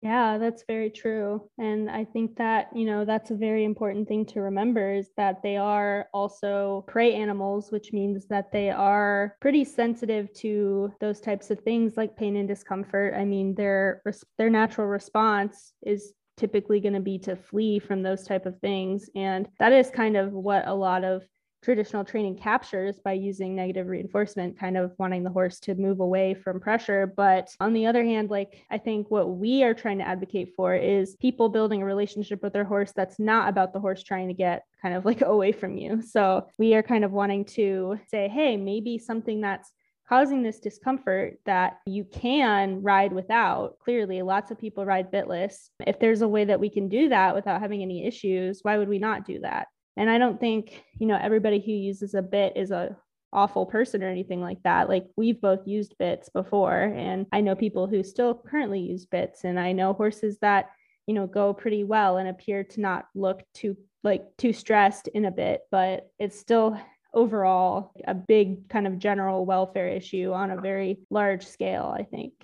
Yeah, 0.00 0.38
that's 0.38 0.62
very 0.68 0.90
true. 0.90 1.50
And 1.58 1.90
I 1.90 2.04
think 2.04 2.36
that, 2.36 2.68
you 2.74 2.84
know, 2.84 3.04
that's 3.04 3.32
a 3.32 3.34
very 3.34 3.64
important 3.64 4.06
thing 4.06 4.24
to 4.26 4.40
remember 4.40 4.92
is 4.92 5.10
that 5.16 5.42
they 5.42 5.56
are 5.56 6.06
also 6.14 6.84
prey 6.86 7.14
animals, 7.14 7.72
which 7.72 7.92
means 7.92 8.26
that 8.28 8.52
they 8.52 8.70
are 8.70 9.36
pretty 9.40 9.64
sensitive 9.64 10.32
to 10.34 10.92
those 11.00 11.20
types 11.20 11.50
of 11.50 11.60
things 11.60 11.96
like 11.96 12.16
pain 12.16 12.36
and 12.36 12.46
discomfort. 12.46 13.14
I 13.14 13.24
mean, 13.24 13.56
their 13.56 14.02
their 14.36 14.50
natural 14.50 14.86
response 14.86 15.72
is 15.82 16.12
typically 16.36 16.78
going 16.78 16.94
to 16.94 17.00
be 17.00 17.18
to 17.18 17.34
flee 17.34 17.80
from 17.80 18.04
those 18.04 18.22
type 18.24 18.46
of 18.46 18.56
things 18.60 19.10
and 19.16 19.48
that 19.58 19.72
is 19.72 19.90
kind 19.90 20.16
of 20.16 20.32
what 20.32 20.64
a 20.68 20.72
lot 20.72 21.02
of 21.02 21.24
traditional 21.62 22.04
training 22.04 22.38
captures 22.38 22.98
by 22.98 23.12
using 23.12 23.54
negative 23.54 23.86
reinforcement, 23.88 24.58
kind 24.58 24.76
of 24.76 24.92
wanting 24.98 25.24
the 25.24 25.30
horse 25.30 25.58
to 25.60 25.74
move 25.74 26.00
away 26.00 26.34
from 26.34 26.60
pressure. 26.60 27.06
But 27.06 27.50
on 27.60 27.72
the 27.72 27.86
other 27.86 28.04
hand, 28.04 28.30
like 28.30 28.64
I 28.70 28.78
think 28.78 29.10
what 29.10 29.36
we 29.36 29.62
are 29.64 29.74
trying 29.74 29.98
to 29.98 30.08
advocate 30.08 30.52
for 30.56 30.74
is 30.74 31.16
people 31.16 31.48
building 31.48 31.82
a 31.82 31.86
relationship 31.86 32.42
with 32.42 32.52
their 32.52 32.64
horse 32.64 32.92
that's 32.94 33.18
not 33.18 33.48
about 33.48 33.72
the 33.72 33.80
horse 33.80 34.02
trying 34.02 34.28
to 34.28 34.34
get 34.34 34.64
kind 34.80 34.94
of 34.94 35.04
like 35.04 35.20
away 35.26 35.52
from 35.52 35.76
you. 35.76 36.02
So 36.02 36.46
we 36.58 36.74
are 36.74 36.82
kind 36.82 37.04
of 37.04 37.12
wanting 37.12 37.44
to 37.46 37.98
say, 38.08 38.28
hey, 38.28 38.56
maybe 38.56 38.98
something 38.98 39.40
that's 39.40 39.72
causing 40.08 40.42
this 40.42 40.58
discomfort 40.58 41.38
that 41.44 41.80
you 41.84 42.04
can 42.04 42.82
ride 42.82 43.12
without. 43.12 43.78
Clearly, 43.80 44.22
lots 44.22 44.50
of 44.50 44.58
people 44.58 44.86
ride 44.86 45.10
bitless. 45.10 45.70
If 45.86 46.00
there's 46.00 46.22
a 46.22 46.28
way 46.28 46.46
that 46.46 46.60
we 46.60 46.70
can 46.70 46.88
do 46.88 47.10
that 47.10 47.34
without 47.34 47.60
having 47.60 47.82
any 47.82 48.06
issues, 48.06 48.60
why 48.62 48.78
would 48.78 48.88
we 48.88 48.98
not 48.98 49.26
do 49.26 49.40
that? 49.40 49.68
And 49.98 50.08
I 50.08 50.16
don't 50.16 50.38
think, 50.38 50.84
you 50.98 51.06
know, 51.08 51.18
everybody 51.20 51.58
who 51.58 51.72
uses 51.72 52.14
a 52.14 52.22
bit 52.22 52.52
is 52.56 52.70
a 52.70 52.96
awful 53.32 53.66
person 53.66 54.02
or 54.02 54.08
anything 54.08 54.40
like 54.40 54.62
that. 54.62 54.88
Like 54.88 55.06
we've 55.16 55.40
both 55.40 55.66
used 55.66 55.94
bits 55.98 56.28
before 56.28 56.80
and 56.80 57.26
I 57.32 57.40
know 57.40 57.56
people 57.56 57.86
who 57.88 58.02
still 58.02 58.32
currently 58.34 58.80
use 58.80 59.06
bits 59.06 59.44
and 59.44 59.58
I 59.58 59.72
know 59.72 59.92
horses 59.92 60.38
that, 60.40 60.70
you 61.06 61.14
know, 61.14 61.26
go 61.26 61.52
pretty 61.52 61.82
well 61.82 62.16
and 62.16 62.28
appear 62.28 62.62
to 62.62 62.80
not 62.80 63.06
look 63.14 63.42
too 63.54 63.76
like 64.04 64.24
too 64.38 64.52
stressed 64.52 65.08
in 65.08 65.24
a 65.24 65.32
bit, 65.32 65.62
but 65.72 66.08
it's 66.20 66.38
still 66.38 66.80
overall 67.12 67.92
a 68.06 68.14
big 68.14 68.68
kind 68.68 68.86
of 68.86 68.98
general 68.98 69.44
welfare 69.44 69.88
issue 69.88 70.32
on 70.32 70.52
a 70.52 70.60
very 70.60 71.00
large 71.10 71.44
scale, 71.44 71.92
I 71.98 72.04
think. 72.04 72.34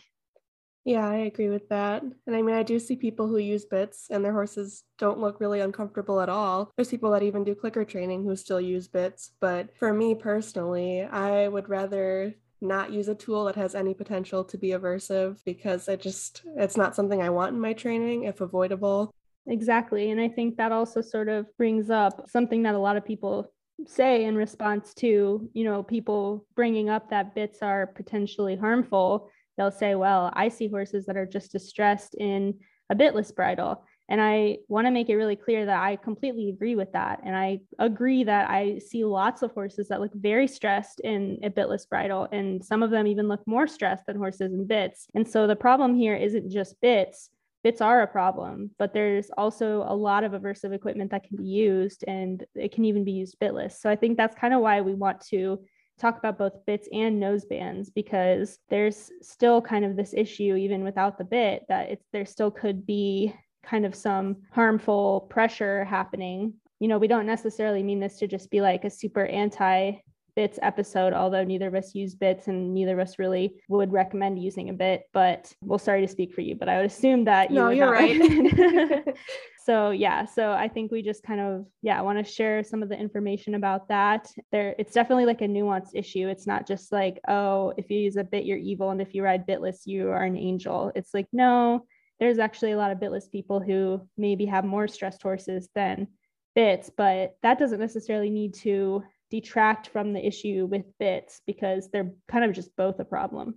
Yeah, 0.85 1.09
I 1.09 1.17
agree 1.17 1.49
with 1.49 1.69
that. 1.71 2.03
And 2.03 2.37
I 2.37 2.43
mean, 2.43 2.55
I 2.55 2.63
do 2.63 2.79
see 2.79 2.95
people 2.97 3.27
who 3.27 3.39
use 3.39 3.65
bits 3.65 4.09
and 4.11 4.23
their 4.23 4.35
horses 4.35 4.85
don't 4.99 5.19
look 5.19 5.41
really 5.41 5.61
uncomfortable 5.61 6.21
at 6.21 6.29
all. 6.29 6.71
There's 6.77 6.91
people 6.91 7.11
that 7.13 7.23
even 7.23 7.43
do 7.43 7.55
clicker 7.55 7.85
training 7.85 8.25
who 8.25 8.37
still 8.37 8.61
use 8.61 8.87
bits. 8.87 9.33
But 9.41 9.75
for 9.79 9.95
me 9.95 10.15
personally, 10.15 11.03
I 11.03 11.49
would 11.49 11.71
rather 11.71 12.35
not 12.61 12.93
use 12.93 13.09
a 13.09 13.15
tool 13.15 13.45
that 13.45 13.57
has 13.57 13.75
any 13.75 13.95
potential 13.95 14.45
to 14.45 14.59
be 14.59 14.71
aversive 14.71 15.39
because 15.45 15.89
it 15.89 16.01
just 16.01 16.43
it's 16.57 16.77
not 16.77 16.95
something 16.95 17.23
I 17.23 17.31
want 17.31 17.55
in 17.55 17.61
my 17.61 17.73
training 17.73 18.25
if 18.25 18.41
avoidable. 18.41 19.11
Exactly. 19.47 20.11
And 20.11 20.21
I 20.21 20.29
think 20.29 20.57
that 20.57 20.73
also 20.73 21.01
sort 21.01 21.29
of 21.29 21.47
brings 21.57 21.91
up 21.91 22.29
something 22.29 22.63
that 22.63 22.75
a 22.75 22.79
lot 22.79 22.97
of 22.97 23.05
people 23.05 23.53
say 23.87 24.25
in 24.25 24.37
response 24.37 24.95
to, 24.95 25.49
you 25.53 25.65
know, 25.65 25.83
people 25.83 26.47
bringing 26.55 26.89
up 26.89 27.11
that 27.11 27.35
bits 27.35 27.61
are 27.61 27.87
potentially 27.87 28.57
harmful 28.57 29.31
they'll 29.57 29.71
say, 29.71 29.95
well, 29.95 30.31
I 30.35 30.49
see 30.49 30.69
horses 30.69 31.07
that 31.07 31.17
are 31.17 31.27
just 31.27 31.53
distressed 31.53 32.15
in 32.15 32.59
a 32.91 32.95
bitless 32.95 33.35
bridle. 33.35 33.85
And 34.09 34.21
I 34.21 34.59
want 34.69 34.87
to 34.87 34.91
make 34.91 35.09
it 35.09 35.17
really 35.17 35.37
clear 35.37 35.65
that 35.65 35.83
I 35.83 35.97
completely 35.97 36.51
agree 36.51 36.77
with 36.77 36.93
that. 36.93 37.21
And 37.25 37.35
I 37.35 37.61
agree 37.79 38.25
that 38.25 38.51
I 38.51 38.79
see 38.79 39.03
lots 39.03 39.41
of 39.41 39.53
horses 39.53 39.89
that 39.89 40.01
look 40.01 40.13
very 40.13 40.47
stressed 40.47 41.01
in 41.01 41.39
a 41.43 41.49
bitless 41.49 41.89
bridle, 41.89 42.29
and 42.31 42.63
some 42.63 42.83
of 42.83 42.91
them 42.91 43.07
even 43.07 43.29
look 43.29 43.41
more 43.47 43.67
stressed 43.67 44.05
than 44.05 44.19
horses 44.19 44.53
in 44.53 44.67
bits. 44.67 45.07
And 45.15 45.27
so 45.27 45.47
the 45.47 45.57
problem 45.57 45.95
here 45.95 46.15
isn't 46.15 46.51
just 46.51 46.79
bits. 46.83 47.31
Bits 47.63 47.81
are 47.81 48.03
a 48.03 48.07
problem, 48.07 48.73
but 48.79 48.93
there's 48.93 49.31
also 49.39 49.87
a 49.89 49.97
lot 49.97 50.23
of 50.23 50.33
aversive 50.33 50.75
equipment 50.75 51.11
that 51.13 51.25
can 51.25 51.39
be 51.39 51.45
used, 51.45 52.05
and 52.07 52.45
it 52.55 52.73
can 52.73 52.85
even 52.85 53.05
be 53.05 53.13
used 53.13 53.39
bitless. 53.41 53.81
So 53.81 53.89
I 53.89 53.97
think 53.97 54.19
that's 54.19 54.37
kind 54.37 54.53
of 54.53 54.61
why 54.61 54.83
we 54.83 54.93
want 54.93 55.23
to 55.29 55.65
talk 55.99 56.19
about 56.19 56.39
both 56.39 56.65
bits 56.67 56.89
and 56.93 57.21
nose 57.21 57.45
bands 57.45 57.91
because 57.91 58.59
there's 58.69 59.11
still 59.23 59.61
kind 59.61 59.85
of 59.85 59.97
this 59.97 60.15
issue 60.15 60.57
even 60.57 60.83
without 60.83 61.19
the 61.19 61.25
bit 61.25 61.65
that 61.69 61.89
it's 61.91 62.07
there 62.13 62.27
still 62.27 62.51
could 62.51 62.85
be 62.85 63.35
kind 63.65 63.87
of 63.87 63.95
some 63.95 64.37
harmful 64.53 65.27
pressure 65.31 65.85
happening. 65.85 66.55
You 66.81 66.89
know, 66.89 66.99
we 66.99 67.09
don't 67.09 67.27
necessarily 67.27 67.83
mean 67.83 68.01
this 68.01 68.19
to 68.19 68.27
just 68.27 68.51
be 68.51 68.61
like 68.61 68.85
a 68.85 68.91
super 68.91 69.25
anti 69.27 69.93
bits 70.37 70.59
episode, 70.63 71.13
although 71.13 71.45
neither 71.45 71.69
of 71.69 71.75
us 71.75 71.95
use 71.95 72.15
bits 72.15 72.49
and 72.49 72.75
neither 72.75 72.99
of 72.99 73.07
us 73.07 73.19
really 73.19 73.55
would 73.69 73.93
recommend 73.93 74.43
using 74.43 74.69
a 74.69 74.73
bit. 74.73 75.05
But 75.13 75.53
well, 75.61 75.79
sorry 75.79 76.01
to 76.01 76.09
speak 76.09 76.35
for 76.35 76.41
you, 76.41 76.55
but 76.55 76.69
I 76.69 76.77
would 76.77 76.87
assume 76.87 77.25
that 77.25 77.51
you 77.51 77.57
no, 77.57 77.71
you're 77.71 77.91
right. 77.91 79.17
so 79.65 79.91
yeah, 79.91 80.25
so 80.25 80.53
I 80.53 80.69
think 80.69 80.91
we 80.91 81.03
just 81.03 81.23
kind 81.23 81.41
of 81.41 81.67
yeah 81.83 82.01
want 82.01 82.25
to 82.25 82.31
share 82.31 82.65
some 82.65 82.83
of 82.83 82.89
the 82.89 82.99
information 82.99 83.55
about 83.55 83.89
that. 83.89 84.31
There, 84.53 84.75
it's 84.79 84.93
definitely 84.93 85.27
like 85.27 85.43
a 85.43 85.49
nuanced 85.49 85.95
issue. 85.95 86.29
It's 86.29 86.47
not 86.47 86.67
just 86.67 86.93
like 86.93 87.21
oh, 87.29 87.73
if 87.77 87.91
you 87.91 87.99
use 87.99 88.17
a 88.17 88.25
bit, 88.25 88.45
you're 88.45 88.59
evil, 88.59 88.91
and 88.91 89.01
if 89.01 89.15
you 89.15 89.23
ride 89.23 89.47
bitless, 89.47 89.83
you 89.87 90.11
are 90.11 90.25
an 90.25 90.37
angel. 90.37 90.93
It's 90.95 91.15
like 91.15 91.29
no, 91.33 91.87
there's 92.21 92.39
actually 92.39 92.73
a 92.73 92.79
lot 92.79 92.91
of 92.91 92.99
bitless 92.99 93.29
people 93.31 93.61
who 93.61 94.01
maybe 94.17 94.47
have 94.47 94.65
more 94.65 94.89
stressed 94.89 95.23
horses 95.23 95.69
than 95.75 96.09
bits, 96.55 96.91
but 96.97 97.37
that 97.43 97.59
doesn't 97.59 97.81
necessarily 97.81 98.31
need 98.31 98.55
to 98.55 99.03
detract 99.35 99.89
from 99.89 100.13
the 100.13 100.25
issue 100.25 100.65
with 100.71 100.85
bits 101.01 101.41
because 101.45 101.91
they're 101.91 102.13
kind 102.29 102.45
of 102.45 102.53
just 102.53 102.77
both 102.77 103.01
a 103.01 103.05
problem. 103.05 103.57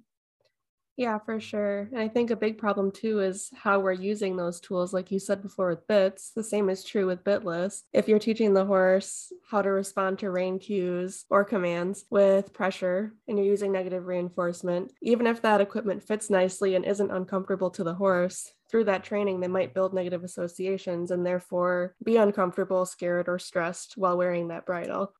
Yeah, 0.95 1.19
for 1.19 1.39
sure. 1.39 1.87
And 1.91 2.01
I 2.01 2.07
think 2.07 2.31
a 2.31 2.35
big 2.35 2.57
problem 2.57 2.91
too 2.91 3.19
is 3.19 3.51
how 3.53 3.79
we're 3.79 3.91
using 3.91 4.35
those 4.35 4.59
tools. 4.59 4.91
Like 4.93 5.11
you 5.11 5.19
said 5.19 5.43
before 5.43 5.69
with 5.69 5.87
bits, 5.87 6.31
the 6.35 6.43
same 6.43 6.71
is 6.71 6.83
true 6.83 7.05
with 7.05 7.23
bitless. 7.23 7.83
If 7.93 8.07
you're 8.07 8.17
teaching 8.17 8.55
the 8.55 8.65
horse 8.65 9.31
how 9.47 9.61
to 9.61 9.69
respond 9.69 10.17
to 10.19 10.31
rein 10.31 10.57
cues 10.57 11.25
or 11.29 11.45
commands 11.45 12.05
with 12.09 12.51
pressure 12.51 13.13
and 13.27 13.37
you're 13.37 13.45
using 13.45 13.71
negative 13.71 14.07
reinforcement, 14.07 14.91
even 15.03 15.27
if 15.27 15.43
that 15.43 15.61
equipment 15.61 16.01
fits 16.01 16.31
nicely 16.31 16.73
and 16.73 16.83
isn't 16.83 17.11
uncomfortable 17.11 17.69
to 17.69 17.83
the 17.83 17.93
horse, 17.93 18.51
through 18.71 18.85
that 18.85 19.03
training, 19.03 19.39
they 19.39 19.47
might 19.47 19.75
build 19.75 19.93
negative 19.93 20.23
associations 20.23 21.11
and 21.11 21.23
therefore 21.23 21.95
be 22.03 22.17
uncomfortable, 22.17 22.85
scared, 22.87 23.29
or 23.29 23.39
stressed 23.39 23.93
while 23.95 24.17
wearing 24.17 24.47
that 24.47 24.65
bridle. 24.65 25.13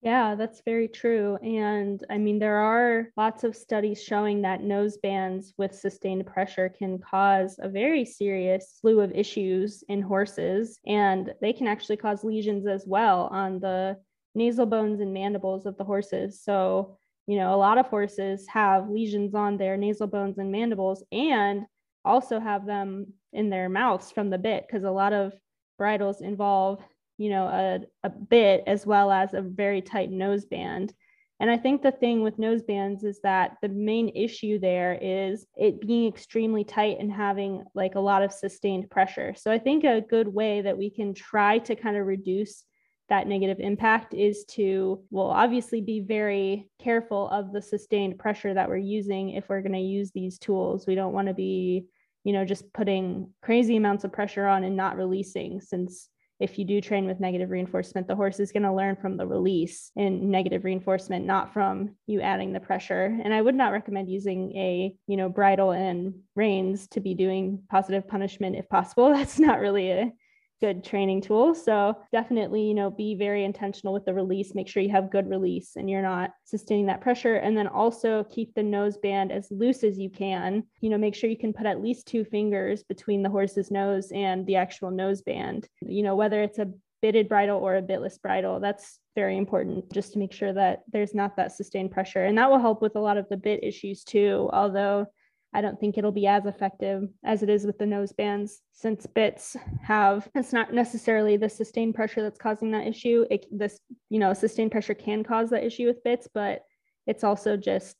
Yeah, 0.00 0.36
that's 0.36 0.62
very 0.64 0.86
true. 0.86 1.36
And 1.42 2.02
I 2.08 2.18
mean, 2.18 2.38
there 2.38 2.58
are 2.58 3.08
lots 3.16 3.42
of 3.42 3.56
studies 3.56 4.00
showing 4.00 4.42
that 4.42 4.62
nose 4.62 4.96
bands 4.96 5.52
with 5.58 5.74
sustained 5.74 6.24
pressure 6.24 6.68
can 6.68 6.98
cause 7.00 7.56
a 7.60 7.68
very 7.68 8.04
serious 8.04 8.78
slew 8.80 9.00
of 9.00 9.10
issues 9.10 9.82
in 9.88 10.00
horses. 10.00 10.78
And 10.86 11.34
they 11.40 11.52
can 11.52 11.66
actually 11.66 11.96
cause 11.96 12.22
lesions 12.22 12.64
as 12.66 12.84
well 12.86 13.28
on 13.32 13.58
the 13.58 13.96
nasal 14.36 14.66
bones 14.66 15.00
and 15.00 15.12
mandibles 15.12 15.66
of 15.66 15.76
the 15.76 15.84
horses. 15.84 16.40
So, 16.44 16.96
you 17.26 17.36
know, 17.36 17.52
a 17.52 17.56
lot 17.56 17.76
of 17.78 17.88
horses 17.88 18.46
have 18.46 18.88
lesions 18.88 19.34
on 19.34 19.56
their 19.56 19.76
nasal 19.76 20.06
bones 20.06 20.38
and 20.38 20.52
mandibles 20.52 21.02
and 21.10 21.66
also 22.04 22.38
have 22.38 22.66
them 22.66 23.14
in 23.32 23.50
their 23.50 23.68
mouths 23.68 24.12
from 24.12 24.30
the 24.30 24.38
bit 24.38 24.64
because 24.66 24.84
a 24.84 24.90
lot 24.92 25.12
of 25.12 25.32
bridles 25.76 26.20
involve 26.20 26.80
you 27.18 27.28
know 27.28 27.46
a, 27.46 27.80
a 28.06 28.10
bit 28.10 28.62
as 28.66 28.86
well 28.86 29.10
as 29.10 29.34
a 29.34 29.42
very 29.42 29.82
tight 29.82 30.10
noseband. 30.10 30.92
and 31.40 31.50
i 31.50 31.56
think 31.56 31.82
the 31.82 31.92
thing 31.92 32.22
with 32.22 32.38
nosebands 32.38 33.04
is 33.04 33.20
that 33.22 33.56
the 33.60 33.68
main 33.68 34.08
issue 34.10 34.58
there 34.58 34.98
is 35.02 35.44
it 35.56 35.80
being 35.80 36.08
extremely 36.08 36.64
tight 36.64 36.96
and 36.98 37.12
having 37.12 37.64
like 37.74 37.96
a 37.96 38.00
lot 38.00 38.22
of 38.22 38.32
sustained 38.32 38.88
pressure 38.88 39.34
so 39.36 39.50
i 39.50 39.58
think 39.58 39.84
a 39.84 40.00
good 40.08 40.28
way 40.28 40.62
that 40.62 40.78
we 40.78 40.88
can 40.88 41.12
try 41.12 41.58
to 41.58 41.74
kind 41.74 41.96
of 41.96 42.06
reduce 42.06 42.64
that 43.08 43.26
negative 43.26 43.58
impact 43.58 44.14
is 44.14 44.44
to 44.44 45.02
well 45.10 45.28
obviously 45.28 45.80
be 45.80 46.00
very 46.00 46.68
careful 46.78 47.28
of 47.30 47.52
the 47.52 47.62
sustained 47.62 48.18
pressure 48.18 48.54
that 48.54 48.68
we're 48.68 48.76
using 48.76 49.30
if 49.30 49.48
we're 49.48 49.62
going 49.62 49.72
to 49.72 49.78
use 49.78 50.10
these 50.12 50.38
tools 50.38 50.86
we 50.86 50.94
don't 50.94 51.14
want 51.14 51.26
to 51.26 51.34
be 51.34 51.86
you 52.24 52.32
know 52.32 52.44
just 52.44 52.70
putting 52.72 53.32
crazy 53.42 53.76
amounts 53.76 54.04
of 54.04 54.12
pressure 54.12 54.46
on 54.46 54.62
and 54.64 54.76
not 54.76 54.96
releasing 54.96 55.60
since 55.60 56.10
if 56.40 56.58
you 56.58 56.64
do 56.64 56.80
train 56.80 57.06
with 57.06 57.20
negative 57.20 57.50
reinforcement, 57.50 58.06
the 58.06 58.14
horse 58.14 58.38
is 58.38 58.52
going 58.52 58.62
to 58.62 58.72
learn 58.72 58.96
from 58.96 59.16
the 59.16 59.26
release 59.26 59.90
in 59.96 60.30
negative 60.30 60.64
reinforcement, 60.64 61.24
not 61.24 61.52
from 61.52 61.96
you 62.06 62.20
adding 62.20 62.52
the 62.52 62.60
pressure. 62.60 63.18
And 63.24 63.34
I 63.34 63.42
would 63.42 63.54
not 63.54 63.72
recommend 63.72 64.08
using 64.08 64.56
a, 64.56 64.94
you 65.06 65.16
know, 65.16 65.28
bridle 65.28 65.72
and 65.72 66.14
reins 66.36 66.86
to 66.88 67.00
be 67.00 67.14
doing 67.14 67.62
positive 67.68 68.06
punishment 68.06 68.56
if 68.56 68.68
possible. 68.68 69.08
That's 69.12 69.38
not 69.38 69.58
really 69.58 69.90
a 69.90 70.12
good 70.60 70.84
training 70.84 71.20
tool. 71.20 71.54
So 71.54 71.96
definitely, 72.12 72.62
you 72.62 72.74
know, 72.74 72.90
be 72.90 73.14
very 73.14 73.44
intentional 73.44 73.92
with 73.92 74.04
the 74.04 74.14
release. 74.14 74.54
Make 74.54 74.68
sure 74.68 74.82
you 74.82 74.90
have 74.90 75.10
good 75.10 75.28
release 75.28 75.76
and 75.76 75.88
you're 75.88 76.02
not 76.02 76.30
sustaining 76.44 76.86
that 76.86 77.00
pressure. 77.00 77.36
And 77.36 77.56
then 77.56 77.66
also 77.66 78.24
keep 78.24 78.54
the 78.54 78.62
nose 78.62 78.96
band 78.96 79.32
as 79.32 79.50
loose 79.50 79.84
as 79.84 79.98
you 79.98 80.10
can. 80.10 80.64
You 80.80 80.90
know, 80.90 80.98
make 80.98 81.14
sure 81.14 81.30
you 81.30 81.36
can 81.36 81.52
put 81.52 81.66
at 81.66 81.82
least 81.82 82.06
two 82.06 82.24
fingers 82.24 82.82
between 82.82 83.22
the 83.22 83.30
horse's 83.30 83.70
nose 83.70 84.10
and 84.12 84.46
the 84.46 84.56
actual 84.56 84.90
nose 84.90 85.22
band. 85.22 85.68
You 85.80 86.02
know, 86.02 86.16
whether 86.16 86.42
it's 86.42 86.58
a 86.58 86.72
bitted 87.00 87.28
bridle 87.28 87.58
or 87.58 87.76
a 87.76 87.82
bitless 87.82 88.18
bridle. 88.18 88.60
That's 88.60 88.98
very 89.14 89.36
important 89.36 89.92
just 89.92 90.12
to 90.12 90.18
make 90.18 90.32
sure 90.32 90.52
that 90.52 90.82
there's 90.92 91.14
not 91.14 91.36
that 91.36 91.52
sustained 91.52 91.90
pressure. 91.90 92.24
And 92.24 92.36
that 92.38 92.50
will 92.50 92.58
help 92.58 92.82
with 92.82 92.96
a 92.96 93.00
lot 93.00 93.16
of 93.16 93.28
the 93.28 93.36
bit 93.36 93.62
issues 93.62 94.04
too. 94.04 94.50
Although 94.52 95.06
I 95.54 95.62
don't 95.62 95.80
think 95.80 95.96
it'll 95.96 96.12
be 96.12 96.26
as 96.26 96.44
effective 96.44 97.08
as 97.24 97.42
it 97.42 97.48
is 97.48 97.64
with 97.64 97.78
the 97.78 97.86
nose 97.86 98.12
bands 98.12 98.60
since 98.72 99.06
bits 99.06 99.56
have 99.82 100.28
it's 100.34 100.52
not 100.52 100.74
necessarily 100.74 101.36
the 101.36 101.48
sustained 101.48 101.94
pressure 101.94 102.22
that's 102.22 102.38
causing 102.38 102.70
that 102.72 102.86
issue. 102.86 103.24
It, 103.30 103.46
this, 103.50 103.80
you 104.10 104.18
know, 104.18 104.34
sustained 104.34 104.72
pressure 104.72 104.94
can 104.94 105.24
cause 105.24 105.50
that 105.50 105.64
issue 105.64 105.86
with 105.86 106.04
bits, 106.04 106.28
but 106.32 106.64
it's 107.06 107.24
also 107.24 107.56
just, 107.56 107.96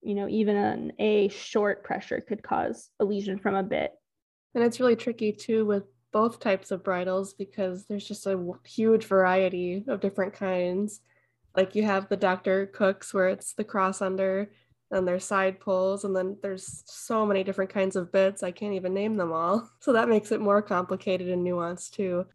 you 0.00 0.14
know, 0.14 0.28
even 0.28 0.56
an, 0.56 0.92
a 1.00 1.28
short 1.28 1.82
pressure 1.82 2.20
could 2.20 2.42
cause 2.42 2.88
a 3.00 3.04
lesion 3.04 3.38
from 3.38 3.56
a 3.56 3.62
bit. 3.64 3.92
And 4.54 4.62
it's 4.62 4.78
really 4.78 4.96
tricky 4.96 5.32
too 5.32 5.66
with 5.66 5.84
both 6.12 6.38
types 6.38 6.70
of 6.70 6.84
bridles 6.84 7.32
because 7.34 7.86
there's 7.86 8.06
just 8.06 8.26
a 8.26 8.52
huge 8.64 9.06
variety 9.06 9.84
of 9.88 10.00
different 10.00 10.34
kinds. 10.34 11.00
Like 11.56 11.74
you 11.74 11.82
have 11.82 12.08
the 12.08 12.16
Dr. 12.16 12.66
Cooks 12.66 13.12
where 13.12 13.28
it's 13.28 13.54
the 13.54 13.64
cross 13.64 14.00
under 14.00 14.50
and 14.92 15.08
there's 15.08 15.24
side 15.24 15.58
pulls 15.58 16.04
and 16.04 16.14
then 16.14 16.36
there's 16.42 16.84
so 16.86 17.26
many 17.26 17.42
different 17.42 17.70
kinds 17.70 17.96
of 17.96 18.12
bits 18.12 18.42
i 18.42 18.50
can't 18.50 18.74
even 18.74 18.94
name 18.94 19.16
them 19.16 19.32
all. 19.32 19.68
So 19.80 19.92
that 19.94 20.08
makes 20.08 20.30
it 20.30 20.40
more 20.40 20.62
complicated 20.62 21.28
and 21.28 21.44
nuanced 21.44 21.92
too. 21.92 22.26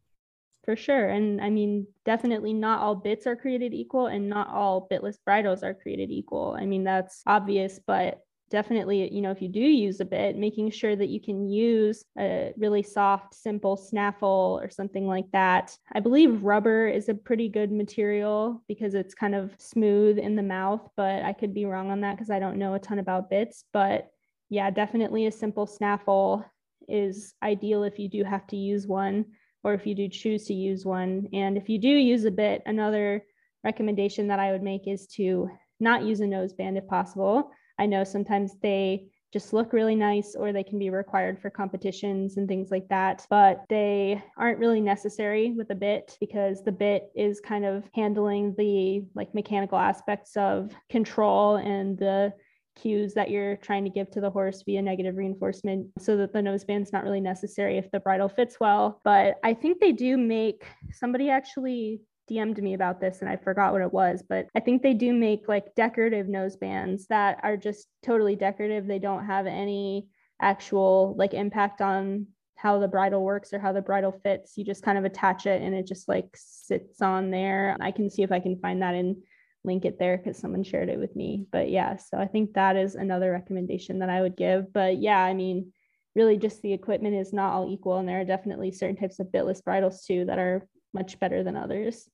For 0.65 0.75
sure 0.75 1.07
and 1.07 1.39
i 1.39 1.49
mean 1.49 1.87
definitely 2.03 2.51
not 2.53 2.81
all 2.81 2.95
bits 2.95 3.25
are 3.25 3.37
created 3.37 3.73
equal 3.73 4.07
and 4.07 4.27
not 4.27 4.49
all 4.49 4.87
bitless 4.91 5.17
bridles 5.23 5.63
are 5.63 5.73
created 5.73 6.11
equal. 6.11 6.57
I 6.59 6.65
mean 6.65 6.83
that's 6.83 7.23
obvious 7.25 7.79
but 7.85 8.21
definitely, 8.49 9.13
you 9.13 9.21
know, 9.21 9.31
if 9.31 9.41
you 9.41 9.49
do 9.49 9.59
use 9.59 9.99
a 9.99 10.05
bit, 10.05 10.37
making 10.37 10.71
sure 10.71 10.95
that 10.95 11.09
you 11.09 11.19
can 11.19 11.47
use 11.47 12.03
a 12.17 12.53
really 12.57 12.83
soft, 12.83 13.33
simple 13.33 13.75
snaffle 13.75 14.59
or 14.61 14.69
something 14.69 15.07
like 15.07 15.29
that. 15.33 15.77
I 15.93 15.99
believe 15.99 16.43
rubber 16.43 16.87
is 16.87 17.09
a 17.09 17.13
pretty 17.13 17.49
good 17.49 17.71
material 17.71 18.63
because 18.67 18.93
it's 18.93 19.13
kind 19.13 19.35
of 19.35 19.51
smooth 19.57 20.17
in 20.17 20.35
the 20.35 20.43
mouth, 20.43 20.89
but 20.95 21.23
I 21.23 21.33
could 21.33 21.53
be 21.53 21.65
wrong 21.65 21.91
on 21.91 22.01
that 22.01 22.15
because 22.15 22.31
I 22.31 22.39
don't 22.39 22.57
know 22.57 22.73
a 22.73 22.79
ton 22.79 22.99
about 22.99 23.29
bits. 23.29 23.65
But 23.73 24.09
yeah, 24.49 24.69
definitely 24.69 25.25
a 25.25 25.31
simple 25.31 25.67
snaffle 25.67 26.45
is 26.87 27.33
ideal 27.43 27.83
if 27.83 27.99
you 27.99 28.09
do 28.09 28.23
have 28.23 28.47
to 28.47 28.55
use 28.55 28.87
one 28.87 29.25
or 29.63 29.73
if 29.73 29.85
you 29.85 29.93
do 29.93 30.07
choose 30.07 30.45
to 30.45 30.53
use 30.53 30.85
one. 30.85 31.27
And 31.33 31.57
if 31.57 31.67
you 31.67 31.79
do 31.79 31.89
use 31.89 32.23
a 32.23 32.31
bit, 32.31 32.61
another 32.65 33.25
recommendation 33.63 34.27
that 34.27 34.39
I 34.39 34.51
would 34.53 34.63
make 34.63 34.87
is 34.87 35.07
to 35.07 35.49
not 35.79 36.03
use 36.03 36.21
a 36.21 36.25
noseband 36.25 36.77
if 36.77 36.87
possible. 36.87 37.51
I 37.79 37.85
know 37.85 38.03
sometimes 38.03 38.53
they 38.61 39.07
just 39.33 39.53
look 39.53 39.73
really 39.73 39.95
nice 39.95 40.35
or 40.35 40.53
they 40.53 40.63
can 40.63 40.79
be 40.79 40.89
required 40.89 41.39
for 41.39 41.49
competitions 41.49 42.37
and 42.37 42.47
things 42.47 42.71
like 42.71 42.87
that 42.87 43.25
but 43.29 43.63
they 43.69 44.23
aren't 44.37 44.57
really 44.57 44.79
necessary 44.79 45.51
with 45.51 45.69
a 45.69 45.75
bit 45.75 46.17
because 46.19 46.63
the 46.63 46.71
bit 46.71 47.09
is 47.13 47.41
kind 47.41 47.65
of 47.65 47.83
handling 47.93 48.55
the 48.57 49.03
like 49.15 49.33
mechanical 49.35 49.77
aspects 49.77 50.37
of 50.37 50.71
control 50.89 51.57
and 51.57 51.97
the 51.97 52.33
cues 52.77 53.13
that 53.13 53.29
you're 53.29 53.57
trying 53.57 53.83
to 53.83 53.89
give 53.89 54.09
to 54.11 54.21
the 54.21 54.29
horse 54.29 54.63
via 54.63 54.81
negative 54.81 55.17
reinforcement 55.17 55.87
so 55.99 56.15
that 56.15 56.31
the 56.31 56.41
noseband's 56.41 56.93
not 56.93 57.03
really 57.03 57.19
necessary 57.19 57.77
if 57.77 57.89
the 57.91 57.99
bridle 57.99 58.29
fits 58.29 58.57
well. 58.59 59.01
But 59.03 59.35
i 59.43 59.53
think 59.53 59.79
they 59.79 59.91
do 59.91 60.17
make 60.17 60.63
somebody 60.91 61.29
actually 61.29 62.01
DM'd 62.29 62.61
me 62.61 62.73
about 62.73 62.99
this 62.99 63.19
and 63.21 63.29
I 63.29 63.37
forgot 63.37 63.73
what 63.73 63.81
it 63.81 63.93
was, 63.93 64.23
but 64.27 64.47
I 64.55 64.59
think 64.59 64.81
they 64.81 64.93
do 64.93 65.13
make 65.13 65.47
like 65.47 65.75
decorative 65.75 66.27
nose 66.27 66.55
bands 66.55 67.07
that 67.07 67.39
are 67.43 67.57
just 67.57 67.87
totally 68.03 68.35
decorative. 68.35 68.85
They 68.85 68.99
don't 68.99 69.25
have 69.25 69.47
any 69.47 70.07
actual 70.41 71.15
like 71.17 71.33
impact 71.33 71.81
on 71.81 72.27
how 72.55 72.79
the 72.79 72.87
bridle 72.87 73.23
works 73.23 73.53
or 73.53 73.59
how 73.59 73.71
the 73.71 73.81
bridle 73.81 74.11
fits. 74.23 74.57
You 74.57 74.65
just 74.65 74.83
kind 74.83 74.97
of 74.97 75.05
attach 75.05 75.45
it 75.45 75.61
and 75.61 75.75
it 75.75 75.87
just 75.87 76.07
like 76.07 76.29
sits 76.35 77.01
on 77.01 77.31
there. 77.31 77.77
I 77.79 77.91
can 77.91 78.09
see 78.09 78.23
if 78.23 78.31
I 78.31 78.39
can 78.39 78.59
find 78.59 78.81
that 78.81 78.95
and 78.95 79.17
link 79.63 79.85
it 79.85 79.99
there 79.99 80.17
because 80.17 80.37
someone 80.37 80.63
shared 80.63 80.89
it 80.89 80.99
with 80.99 81.15
me. 81.15 81.45
But 81.51 81.69
yeah, 81.69 81.97
so 81.97 82.17
I 82.17 82.25
think 82.25 82.53
that 82.53 82.75
is 82.75 82.95
another 82.95 83.31
recommendation 83.31 83.99
that 83.99 84.09
I 84.09 84.21
would 84.21 84.35
give. 84.35 84.73
But 84.73 84.97
yeah, 84.97 85.19
I 85.19 85.33
mean, 85.33 85.71
really 86.15 86.37
just 86.37 86.61
the 86.61 86.73
equipment 86.73 87.15
is 87.15 87.31
not 87.31 87.53
all 87.53 87.71
equal. 87.71 87.97
And 87.97 88.09
there 88.09 88.19
are 88.19 88.25
definitely 88.25 88.71
certain 88.71 88.97
types 88.97 89.19
of 89.19 89.27
bitless 89.27 89.63
bridles 89.63 90.03
too 90.03 90.25
that 90.25 90.39
are 90.39 90.67
much 90.93 91.19
better 91.19 91.43
than 91.43 91.55
others. 91.55 92.09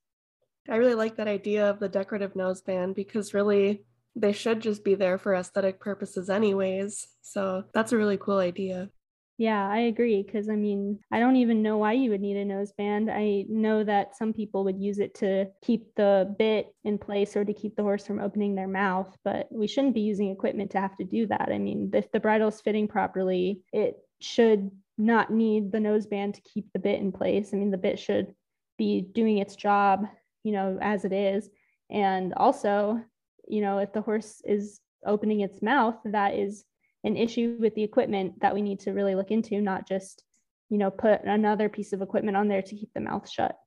I 0.69 0.77
really 0.77 0.95
like 0.95 1.17
that 1.17 1.27
idea 1.27 1.69
of 1.69 1.79
the 1.79 1.89
decorative 1.89 2.33
noseband 2.33 2.95
because 2.95 3.33
really 3.33 3.83
they 4.15 4.31
should 4.31 4.61
just 4.61 4.83
be 4.83 4.95
there 4.95 5.17
for 5.17 5.35
aesthetic 5.35 5.79
purposes 5.79 6.29
anyways. 6.29 7.07
So 7.21 7.63
that's 7.73 7.91
a 7.91 7.97
really 7.97 8.17
cool 8.17 8.37
idea. 8.37 8.89
Yeah, 9.37 9.67
I 9.67 9.79
agree. 9.79 10.21
Because 10.21 10.47
I 10.47 10.55
mean, 10.55 10.99
I 11.11 11.19
don't 11.19 11.37
even 11.37 11.63
know 11.63 11.77
why 11.79 11.93
you 11.93 12.11
would 12.11 12.21
need 12.21 12.37
a 12.37 12.45
noseband. 12.45 13.09
I 13.11 13.45
know 13.49 13.83
that 13.83 14.15
some 14.15 14.31
people 14.31 14.63
would 14.63 14.79
use 14.79 14.99
it 14.99 15.15
to 15.15 15.47
keep 15.63 15.95
the 15.95 16.33
bit 16.37 16.67
in 16.83 16.97
place 16.97 17.35
or 17.35 17.43
to 17.43 17.53
keep 17.53 17.75
the 17.75 17.81
horse 17.81 18.05
from 18.05 18.19
opening 18.19 18.53
their 18.53 18.67
mouth, 18.67 19.17
but 19.23 19.47
we 19.51 19.67
shouldn't 19.67 19.95
be 19.95 20.01
using 20.01 20.29
equipment 20.29 20.71
to 20.71 20.79
have 20.79 20.95
to 20.97 21.03
do 21.03 21.25
that. 21.27 21.49
I 21.51 21.57
mean, 21.57 21.89
if 21.93 22.11
the 22.11 22.19
bridle 22.19 22.49
is 22.49 22.61
fitting 22.61 22.87
properly, 22.87 23.61
it 23.73 23.97
should 24.21 24.69
not 24.97 25.31
need 25.31 25.71
the 25.71 25.79
noseband 25.79 26.35
to 26.35 26.41
keep 26.41 26.71
the 26.71 26.79
bit 26.79 26.99
in 26.99 27.11
place. 27.11 27.49
I 27.51 27.57
mean, 27.57 27.71
the 27.71 27.77
bit 27.77 27.97
should 27.97 28.35
be 28.77 29.01
doing 29.01 29.39
its 29.39 29.55
job, 29.55 30.05
you 30.43 30.51
know, 30.51 30.77
as 30.81 31.05
it 31.05 31.13
is. 31.13 31.49
And 31.89 32.33
also, 32.35 33.01
you 33.47 33.61
know, 33.61 33.79
if 33.79 33.93
the 33.93 34.01
horse 34.01 34.41
is 34.45 34.79
opening 35.05 35.41
its 35.41 35.61
mouth, 35.61 35.95
that 36.05 36.35
is 36.35 36.63
an 37.03 37.17
issue 37.17 37.57
with 37.59 37.75
the 37.75 37.83
equipment 37.83 38.39
that 38.41 38.53
we 38.53 38.61
need 38.61 38.79
to 38.81 38.91
really 38.91 39.15
look 39.15 39.31
into, 39.31 39.59
not 39.61 39.87
just, 39.87 40.23
you 40.69 40.77
know, 40.77 40.89
put 40.89 41.23
another 41.23 41.69
piece 41.69 41.93
of 41.93 42.01
equipment 42.01 42.37
on 42.37 42.47
there 42.47 42.61
to 42.61 42.75
keep 42.75 42.93
the 42.93 43.01
mouth 43.01 43.29
shut. 43.29 43.57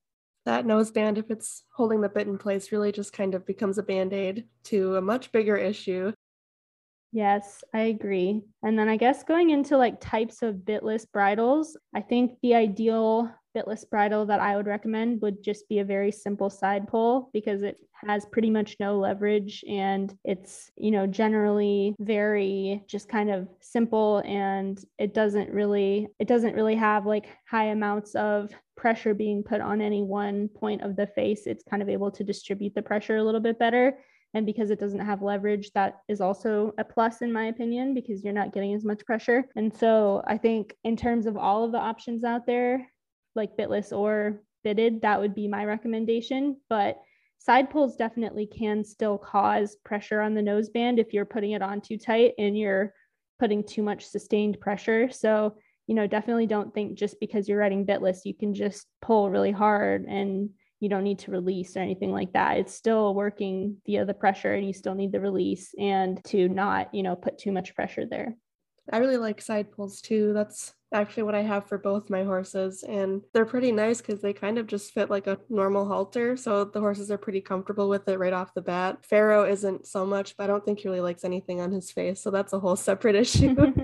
That 0.46 0.64
noseband, 0.64 1.18
if 1.18 1.30
it's 1.30 1.64
holding 1.74 2.00
the 2.00 2.08
bit 2.08 2.28
in 2.28 2.38
place, 2.38 2.72
really 2.72 2.92
just 2.92 3.12
kind 3.12 3.34
of 3.34 3.44
becomes 3.44 3.78
a 3.78 3.82
band 3.82 4.12
aid 4.12 4.44
to 4.64 4.96
a 4.96 5.00
much 5.00 5.32
bigger 5.32 5.56
issue. 5.56 6.12
Yes, 7.16 7.64
I 7.72 7.80
agree. 7.84 8.42
And 8.62 8.78
then 8.78 8.90
I 8.90 8.98
guess 8.98 9.24
going 9.24 9.48
into 9.48 9.78
like 9.78 10.02
types 10.02 10.42
of 10.42 10.66
bitless 10.66 11.10
bridles, 11.10 11.74
I 11.94 12.02
think 12.02 12.32
the 12.42 12.54
ideal 12.54 13.32
bitless 13.56 13.88
bridle 13.88 14.26
that 14.26 14.38
I 14.40 14.54
would 14.54 14.66
recommend 14.66 15.22
would 15.22 15.42
just 15.42 15.66
be 15.66 15.78
a 15.78 15.84
very 15.84 16.12
simple 16.12 16.50
side 16.50 16.86
pull 16.88 17.30
because 17.32 17.62
it 17.62 17.78
has 18.06 18.26
pretty 18.26 18.50
much 18.50 18.76
no 18.78 18.98
leverage 18.98 19.64
and 19.66 20.14
it's, 20.26 20.70
you 20.76 20.90
know, 20.90 21.06
generally 21.06 21.96
very 22.00 22.84
just 22.86 23.08
kind 23.08 23.30
of 23.30 23.48
simple 23.62 24.18
and 24.26 24.78
it 24.98 25.14
doesn't 25.14 25.48
really 25.50 26.08
it 26.18 26.28
doesn't 26.28 26.54
really 26.54 26.74
have 26.74 27.06
like 27.06 27.28
high 27.48 27.68
amounts 27.68 28.14
of 28.14 28.50
pressure 28.76 29.14
being 29.14 29.42
put 29.42 29.62
on 29.62 29.80
any 29.80 30.02
one 30.02 30.48
point 30.48 30.82
of 30.82 30.96
the 30.96 31.06
face. 31.06 31.46
It's 31.46 31.64
kind 31.64 31.80
of 31.80 31.88
able 31.88 32.10
to 32.10 32.22
distribute 32.22 32.74
the 32.74 32.82
pressure 32.82 33.16
a 33.16 33.24
little 33.24 33.40
bit 33.40 33.58
better. 33.58 33.96
And 34.36 34.44
because 34.44 34.70
it 34.70 34.78
doesn't 34.78 35.00
have 35.00 35.22
leverage, 35.22 35.70
that 35.72 36.00
is 36.08 36.20
also 36.20 36.74
a 36.76 36.84
plus, 36.84 37.22
in 37.22 37.32
my 37.32 37.46
opinion, 37.46 37.94
because 37.94 38.22
you're 38.22 38.34
not 38.34 38.52
getting 38.52 38.74
as 38.74 38.84
much 38.84 39.02
pressure. 39.06 39.48
And 39.56 39.74
so 39.74 40.22
I 40.26 40.36
think, 40.36 40.76
in 40.84 40.94
terms 40.94 41.24
of 41.24 41.38
all 41.38 41.64
of 41.64 41.72
the 41.72 41.78
options 41.78 42.22
out 42.22 42.44
there, 42.44 42.86
like 43.34 43.56
bitless 43.56 43.96
or 43.96 44.42
bitted, 44.62 45.00
that 45.00 45.18
would 45.18 45.34
be 45.34 45.48
my 45.48 45.64
recommendation. 45.64 46.60
But 46.68 47.00
side 47.38 47.70
pulls 47.70 47.96
definitely 47.96 48.44
can 48.46 48.84
still 48.84 49.16
cause 49.16 49.78
pressure 49.86 50.20
on 50.20 50.34
the 50.34 50.42
noseband 50.42 50.98
if 50.98 51.14
you're 51.14 51.24
putting 51.24 51.52
it 51.52 51.62
on 51.62 51.80
too 51.80 51.96
tight 51.96 52.34
and 52.36 52.58
you're 52.58 52.92
putting 53.38 53.64
too 53.64 53.82
much 53.82 54.04
sustained 54.04 54.60
pressure. 54.60 55.10
So, 55.10 55.56
you 55.86 55.94
know, 55.94 56.06
definitely 56.06 56.46
don't 56.46 56.74
think 56.74 56.98
just 56.98 57.18
because 57.20 57.48
you're 57.48 57.60
riding 57.60 57.86
bitless, 57.86 58.26
you 58.26 58.34
can 58.34 58.52
just 58.52 58.86
pull 59.00 59.30
really 59.30 59.52
hard 59.52 60.04
and 60.04 60.50
you 60.80 60.88
don't 60.88 61.04
need 61.04 61.20
to 61.20 61.30
release 61.30 61.76
or 61.76 61.80
anything 61.80 62.12
like 62.12 62.32
that. 62.34 62.58
It's 62.58 62.74
still 62.74 63.14
working 63.14 63.78
via 63.86 64.04
the 64.04 64.14
pressure 64.14 64.54
and 64.54 64.66
you 64.66 64.72
still 64.72 64.94
need 64.94 65.12
the 65.12 65.20
release 65.20 65.74
and 65.78 66.22
to 66.24 66.48
not, 66.48 66.94
you 66.94 67.02
know, 67.02 67.16
put 67.16 67.38
too 67.38 67.52
much 67.52 67.74
pressure 67.74 68.06
there. 68.06 68.36
I 68.92 68.98
really 68.98 69.16
like 69.16 69.40
side 69.40 69.72
pulls 69.72 70.00
too. 70.00 70.32
That's 70.32 70.72
actually 70.92 71.24
what 71.24 71.34
I 71.34 71.42
have 71.42 71.66
for 71.66 71.78
both 71.78 72.10
my 72.10 72.22
horses. 72.22 72.84
And 72.84 73.22
they're 73.32 73.44
pretty 73.44 73.72
nice 73.72 74.00
because 74.00 74.20
they 74.20 74.32
kind 74.32 74.58
of 74.58 74.66
just 74.66 74.92
fit 74.92 75.10
like 75.10 75.26
a 75.26 75.38
normal 75.48 75.86
halter. 75.86 76.36
So 76.36 76.64
the 76.64 76.80
horses 76.80 77.10
are 77.10 77.18
pretty 77.18 77.40
comfortable 77.40 77.88
with 77.88 78.08
it 78.08 78.18
right 78.18 78.32
off 78.32 78.54
the 78.54 78.62
bat. 78.62 79.04
Pharaoh 79.04 79.44
isn't 79.44 79.86
so 79.86 80.06
much, 80.06 80.36
but 80.36 80.44
I 80.44 80.46
don't 80.46 80.64
think 80.64 80.80
he 80.80 80.88
really 80.88 81.00
likes 81.00 81.24
anything 81.24 81.60
on 81.60 81.72
his 81.72 81.90
face. 81.90 82.22
So 82.22 82.30
that's 82.30 82.52
a 82.52 82.60
whole 82.60 82.76
separate 82.76 83.16
issue. 83.16 83.56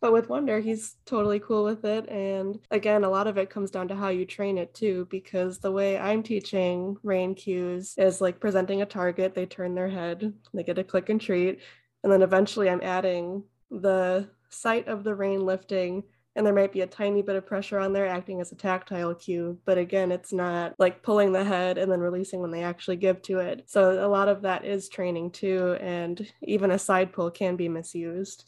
But 0.00 0.12
with 0.12 0.28
Wonder, 0.28 0.60
he's 0.60 0.96
totally 1.06 1.40
cool 1.40 1.64
with 1.64 1.84
it. 1.84 2.08
And 2.08 2.60
again, 2.70 3.02
a 3.02 3.10
lot 3.10 3.26
of 3.26 3.36
it 3.36 3.50
comes 3.50 3.70
down 3.70 3.88
to 3.88 3.96
how 3.96 4.08
you 4.08 4.24
train 4.24 4.56
it 4.56 4.72
too, 4.74 5.08
because 5.10 5.58
the 5.58 5.72
way 5.72 5.98
I'm 5.98 6.22
teaching 6.22 6.96
rein 7.02 7.34
cues 7.34 7.94
is 7.96 8.20
like 8.20 8.40
presenting 8.40 8.82
a 8.82 8.86
target, 8.86 9.34
they 9.34 9.46
turn 9.46 9.74
their 9.74 9.88
head, 9.88 10.32
they 10.54 10.62
get 10.62 10.78
a 10.78 10.84
click 10.84 11.08
and 11.08 11.20
treat. 11.20 11.60
And 12.04 12.12
then 12.12 12.22
eventually 12.22 12.70
I'm 12.70 12.82
adding 12.82 13.42
the 13.70 14.28
sight 14.50 14.86
of 14.88 15.04
the 15.04 15.14
rein 15.14 15.44
lifting 15.44 16.04
and 16.38 16.46
there 16.46 16.54
might 16.54 16.72
be 16.72 16.82
a 16.82 16.86
tiny 16.86 17.20
bit 17.20 17.34
of 17.34 17.44
pressure 17.44 17.80
on 17.80 17.92
there 17.92 18.06
acting 18.06 18.40
as 18.40 18.52
a 18.52 18.54
tactile 18.54 19.14
cue 19.14 19.58
but 19.64 19.76
again 19.76 20.10
it's 20.10 20.32
not 20.32 20.74
like 20.78 21.02
pulling 21.02 21.32
the 21.32 21.44
head 21.44 21.76
and 21.76 21.90
then 21.90 22.00
releasing 22.00 22.40
when 22.40 22.50
they 22.50 22.62
actually 22.62 22.96
give 22.96 23.20
to 23.20 23.40
it 23.40 23.64
so 23.66 24.04
a 24.04 24.08
lot 24.08 24.28
of 24.28 24.42
that 24.42 24.64
is 24.64 24.88
training 24.88 25.30
too 25.30 25.76
and 25.80 26.32
even 26.42 26.70
a 26.70 26.78
side 26.78 27.12
pull 27.12 27.30
can 27.30 27.56
be 27.56 27.68
misused 27.68 28.44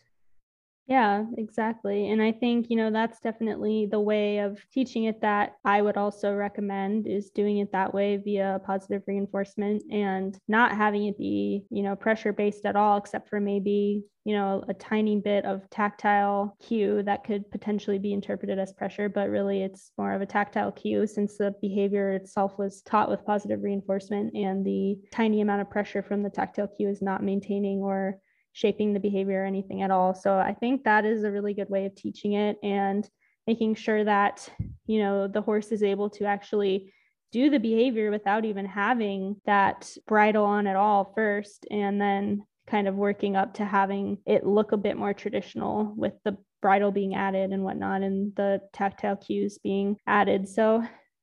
yeah, 0.91 1.25
exactly. 1.39 2.11
And 2.11 2.21
I 2.21 2.33
think, 2.33 2.67
you 2.69 2.77
know, 2.77 2.91
that's 2.91 3.21
definitely 3.21 3.87
the 3.89 4.01
way 4.01 4.39
of 4.39 4.59
teaching 4.73 5.05
it 5.05 5.21
that 5.21 5.53
I 5.65 5.81
would 5.83 5.97
also 5.97 6.35
recommend 6.35 7.07
is 7.07 7.31
doing 7.31 7.59
it 7.59 7.71
that 7.71 7.95
way 7.95 8.17
via 8.17 8.61
positive 8.67 9.03
reinforcement 9.07 9.85
and 9.93 10.37
not 10.49 10.77
having 10.77 11.07
it 11.07 11.17
be, 11.17 11.63
you 11.71 11.85
know, 11.85 11.95
pressure 11.95 12.33
based 12.33 12.67
at 12.67 12.75
all, 12.75 12.97
except 12.99 13.29
for 13.29 13.39
maybe, 13.39 14.03
you 14.25 14.35
know, 14.35 14.65
a 14.69 14.75
tiny 14.75 15.21
bit 15.21 15.45
of 15.45 15.63
tactile 15.71 16.57
cue 16.61 17.05
that 17.05 17.23
could 17.23 17.49
potentially 17.53 18.01
be 18.01 18.13
interpreted 18.13 18.59
as 18.59 18.73
pressure, 18.73 19.09
but 19.09 19.31
really 19.31 19.63
it's 19.63 19.93
more 19.97 20.13
of 20.13 20.23
a 20.23 20.27
tactile 20.27 20.73
cue 20.73 21.07
since 21.07 21.37
the 21.39 21.55
behavior 21.63 22.11
itself 22.15 22.59
was 22.59 22.83
taught 22.83 23.09
with 23.09 23.25
positive 23.25 23.63
reinforcement 23.63 24.35
and 24.35 24.67
the 24.67 24.99
tiny 25.13 25.41
amount 25.41 25.61
of 25.61 25.71
pressure 25.71 26.03
from 26.03 26.25
the 26.25 26.31
tactile 26.31 26.67
cue 26.67 26.89
is 26.89 27.01
not 27.01 27.23
maintaining 27.23 27.79
or 27.79 28.19
shaping 28.53 28.93
the 28.93 29.01
behavior 29.01 29.43
or 29.43 29.47
anything 29.47 29.83
at 29.83 29.91
all. 29.91 30.15
So 30.15 30.37
I 30.37 30.55
think 30.55 30.85
that 30.85 31.05
is 31.05 31.25
a 31.25 31.31
really 31.31 31.55
good 31.55 31.71
way 31.71 31.87
of 31.87 31.95
teaching 31.95 32.35
it 32.35 32.59
and 32.63 33.09
making 33.47 33.75
sure 33.75 34.05
that, 34.05 34.49
you 34.87 35.01
know, 35.01 35.29
the 35.29 35.43
horse 35.43 35.73
is 35.73 35.83
able 35.83 36.11
to 36.11 36.25
actually 36.25 36.93
do 37.33 37.49
the 37.49 37.59
behavior 37.59 38.11
without 38.11 38.45
even 38.45 38.67
having 38.67 39.37
that 39.47 39.91
bridle 40.07 40.45
on 40.45 40.67
at 40.67 40.77
all 40.77 41.13
first 41.15 41.67
and 41.71 42.01
then 42.01 42.43
kind 42.67 42.89
of 42.89 42.95
working 42.95 43.37
up 43.37 43.55
to 43.55 43.65
having 43.65 44.19
it 44.27 44.47
look 44.47 44.73
a 44.73 44.77
bit 44.77 44.97
more 44.97 45.15
traditional 45.15 45.93
with 45.97 46.13
the 46.25 46.37
bridle 46.61 46.91
being 46.91 47.15
added 47.15 47.53
and 47.53 47.65
whatnot 47.65 48.03
and 48.03 48.35
the 48.37 48.61
tactile 48.73 49.17
cues 49.17 49.59
being 49.59 49.97
added. 50.07 50.49
So 50.49 50.83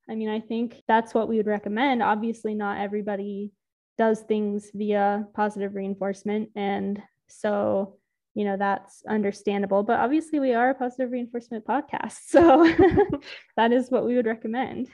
I 0.09 0.15
mean, 0.15 0.29
I 0.29 0.39
think 0.39 0.81
that's 0.87 1.13
what 1.13 1.27
we 1.27 1.37
would 1.37 1.47
recommend. 1.47 2.01
Obviously, 2.01 2.53
not 2.53 2.79
everybody 2.79 3.51
does 3.97 4.21
things 4.21 4.71
via 4.73 5.25
positive 5.33 5.75
reinforcement. 5.75 6.49
And 6.55 7.01
so, 7.27 7.97
you 8.33 8.45
know, 8.45 8.57
that's 8.57 9.03
understandable. 9.07 9.83
But 9.83 9.99
obviously, 9.99 10.39
we 10.39 10.53
are 10.53 10.69
a 10.69 10.75
positive 10.75 11.11
reinforcement 11.11 11.65
podcast. 11.65 12.17
So 12.27 12.71
that 13.57 13.71
is 13.71 13.89
what 13.89 14.05
we 14.05 14.15
would 14.15 14.25
recommend. 14.25 14.87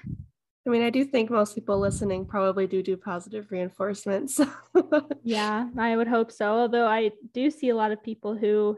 I 0.65 0.69
mean, 0.69 0.81
I 0.81 0.89
do 0.89 1.03
think 1.03 1.29
most 1.29 1.55
people 1.55 1.77
listening 1.77 2.25
probably 2.25 2.67
do 2.67 2.81
do 2.81 2.95
positive 2.95 3.51
reinforcement. 3.51 4.31
So. 4.31 4.47
yeah, 5.23 5.67
I 5.77 5.95
would 5.95 6.07
hope 6.07 6.31
so. 6.31 6.45
Although 6.45 6.87
I 6.87 7.11
do 7.33 7.49
see 7.49 7.69
a 7.69 7.75
lot 7.75 7.91
of 7.91 8.01
people 8.01 8.35
who 8.35 8.77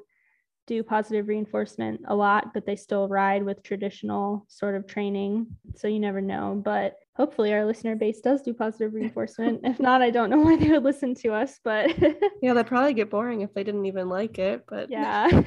do 0.68 0.84
positive 0.84 1.28
reinforcement 1.28 2.02
a 2.08 2.16
lot, 2.16 2.54
but 2.54 2.66
they 2.66 2.76
still 2.76 3.08
ride 3.08 3.44
with 3.44 3.64
traditional 3.64 4.46
sort 4.48 4.76
of 4.76 4.88
training. 4.88 5.48
So 5.76 5.88
you 5.88 6.00
never 6.00 6.22
know. 6.22 6.62
But 6.64 6.96
hopefully 7.16 7.54
our 7.54 7.66
listener 7.66 7.96
base 7.96 8.22
does 8.22 8.42
do 8.42 8.54
positive 8.54 8.94
reinforcement. 8.96 9.62
if 9.64 9.80
not, 9.80 10.02
I 10.02 10.10
don't 10.10 10.30
know 10.30 10.40
why 10.40 10.58
they 10.58 10.72
would 10.72 10.84
listen 10.84 11.16
to 11.16 11.34
us. 11.34 11.60
But 11.64 11.98
yeah, 12.42 12.54
that'd 12.54 12.68
probably 12.68 12.94
get 12.94 13.10
boring 13.10 13.42
if 13.42 13.54
they 13.54 13.64
didn't 13.64 13.86
even 13.86 14.10
like 14.10 14.40
it. 14.40 14.66
But 14.68 14.90
yeah. 14.90 15.30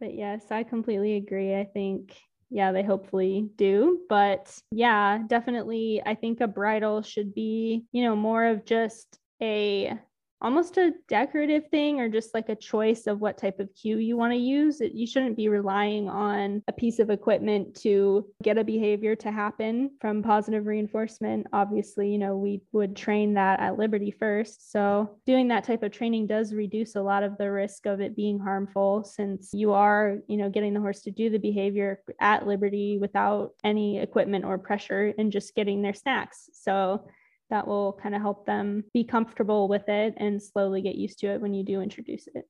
but 0.00 0.14
yes, 0.14 0.44
I 0.50 0.62
completely 0.62 1.16
agree. 1.16 1.54
I 1.54 1.64
think 1.64 2.14
yeah, 2.50 2.72
they 2.72 2.82
hopefully 2.84 3.48
do. 3.56 4.00
But 4.08 4.56
yeah, 4.70 5.18
definitely 5.26 6.02
I 6.04 6.14
think 6.14 6.40
a 6.40 6.46
bridle 6.46 7.02
should 7.02 7.34
be, 7.34 7.84
you 7.90 8.04
know, 8.04 8.14
more 8.14 8.44
of 8.44 8.64
just 8.64 9.18
a 9.42 9.98
almost 10.44 10.76
a 10.76 10.92
decorative 11.08 11.66
thing 11.70 11.98
or 11.98 12.08
just 12.08 12.34
like 12.34 12.50
a 12.50 12.54
choice 12.54 13.06
of 13.06 13.20
what 13.20 13.38
type 13.38 13.58
of 13.58 13.74
cue 13.74 13.96
you 13.96 14.14
want 14.14 14.30
to 14.30 14.38
use. 14.38 14.78
You 14.80 15.06
shouldn't 15.06 15.38
be 15.38 15.48
relying 15.48 16.06
on 16.06 16.62
a 16.68 16.72
piece 16.72 16.98
of 16.98 17.08
equipment 17.08 17.74
to 17.80 18.26
get 18.42 18.58
a 18.58 18.62
behavior 18.62 19.16
to 19.16 19.32
happen 19.32 19.92
from 20.02 20.22
positive 20.22 20.66
reinforcement. 20.66 21.46
Obviously, 21.54 22.10
you 22.10 22.18
know, 22.18 22.36
we 22.36 22.60
would 22.72 22.94
train 22.94 23.32
that 23.34 23.58
at 23.58 23.78
Liberty 23.78 24.10
first. 24.10 24.70
So, 24.70 25.16
doing 25.24 25.48
that 25.48 25.64
type 25.64 25.82
of 25.82 25.92
training 25.92 26.26
does 26.26 26.52
reduce 26.52 26.94
a 26.94 27.02
lot 27.02 27.22
of 27.22 27.38
the 27.38 27.50
risk 27.50 27.86
of 27.86 28.02
it 28.02 28.14
being 28.14 28.38
harmful 28.38 29.02
since 29.02 29.50
you 29.54 29.72
are, 29.72 30.18
you 30.28 30.36
know, 30.36 30.50
getting 30.50 30.74
the 30.74 30.80
horse 30.80 31.00
to 31.00 31.10
do 31.10 31.30
the 31.30 31.38
behavior 31.38 32.00
at 32.20 32.46
Liberty 32.46 32.98
without 32.98 33.52
any 33.64 33.98
equipment 33.98 34.44
or 34.44 34.58
pressure 34.58 35.14
and 35.16 35.32
just 35.32 35.54
getting 35.54 35.80
their 35.80 35.94
snacks. 35.94 36.50
So, 36.52 37.06
that 37.50 37.66
will 37.66 37.98
kind 38.02 38.14
of 38.14 38.20
help 38.20 38.46
them 38.46 38.84
be 38.92 39.04
comfortable 39.04 39.68
with 39.68 39.88
it 39.88 40.14
and 40.16 40.42
slowly 40.42 40.82
get 40.82 40.96
used 40.96 41.18
to 41.20 41.28
it 41.28 41.40
when 41.40 41.54
you 41.54 41.62
do 41.62 41.80
introduce 41.80 42.26
it. 42.34 42.48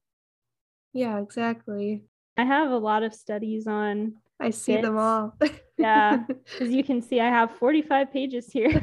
Yeah, 0.93 1.21
exactly. 1.21 2.05
I 2.37 2.45
have 2.45 2.71
a 2.71 2.79
lot 2.79 3.03
of 3.03 3.15
studies 3.15 3.67
on. 3.67 4.15
I 4.41 4.51
see 4.51 4.77
them 4.81 4.99
all. 4.99 5.37
yeah, 5.79 6.25
as 6.61 6.71
you 6.71 6.83
can 6.83 7.03
see, 7.03 7.21
I 7.21 7.29
have 7.29 7.57
45 7.57 8.13
pages 8.13 8.51
here 8.51 8.71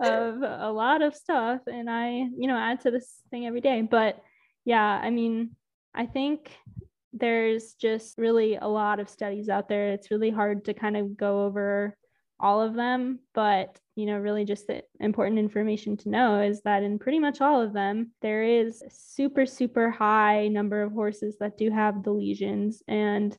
of 0.00 0.42
a 0.42 0.70
lot 0.70 1.02
of 1.02 1.14
stuff, 1.14 1.60
and 1.66 1.90
I, 1.90 2.10
you 2.10 2.46
know, 2.46 2.56
add 2.56 2.80
to 2.82 2.90
this 2.90 3.22
thing 3.30 3.46
every 3.46 3.60
day. 3.60 3.82
But 3.82 4.22
yeah, 4.64 5.00
I 5.02 5.10
mean, 5.10 5.56
I 5.94 6.06
think 6.06 6.50
there's 7.12 7.74
just 7.74 8.18
really 8.18 8.56
a 8.56 8.66
lot 8.68 9.00
of 9.00 9.08
studies 9.08 9.48
out 9.48 9.68
there. 9.68 9.88
It's 9.88 10.10
really 10.10 10.30
hard 10.30 10.64
to 10.66 10.74
kind 10.74 10.96
of 10.96 11.16
go 11.16 11.44
over 11.44 11.96
all 12.40 12.60
of 12.60 12.74
them, 12.74 13.18
but 13.34 13.78
you 13.98 14.06
know, 14.06 14.16
really 14.16 14.44
just 14.44 14.68
the 14.68 14.80
important 15.00 15.40
information 15.40 15.96
to 15.96 16.08
know 16.08 16.40
is 16.40 16.60
that 16.62 16.84
in 16.84 17.00
pretty 17.00 17.18
much 17.18 17.40
all 17.40 17.60
of 17.60 17.72
them, 17.72 18.12
there 18.22 18.44
is 18.44 18.80
super, 18.90 19.44
super 19.44 19.90
high 19.90 20.46
number 20.46 20.82
of 20.82 20.92
horses 20.92 21.36
that 21.40 21.58
do 21.58 21.68
have 21.68 22.04
the 22.04 22.12
lesions. 22.12 22.80
And, 22.86 23.36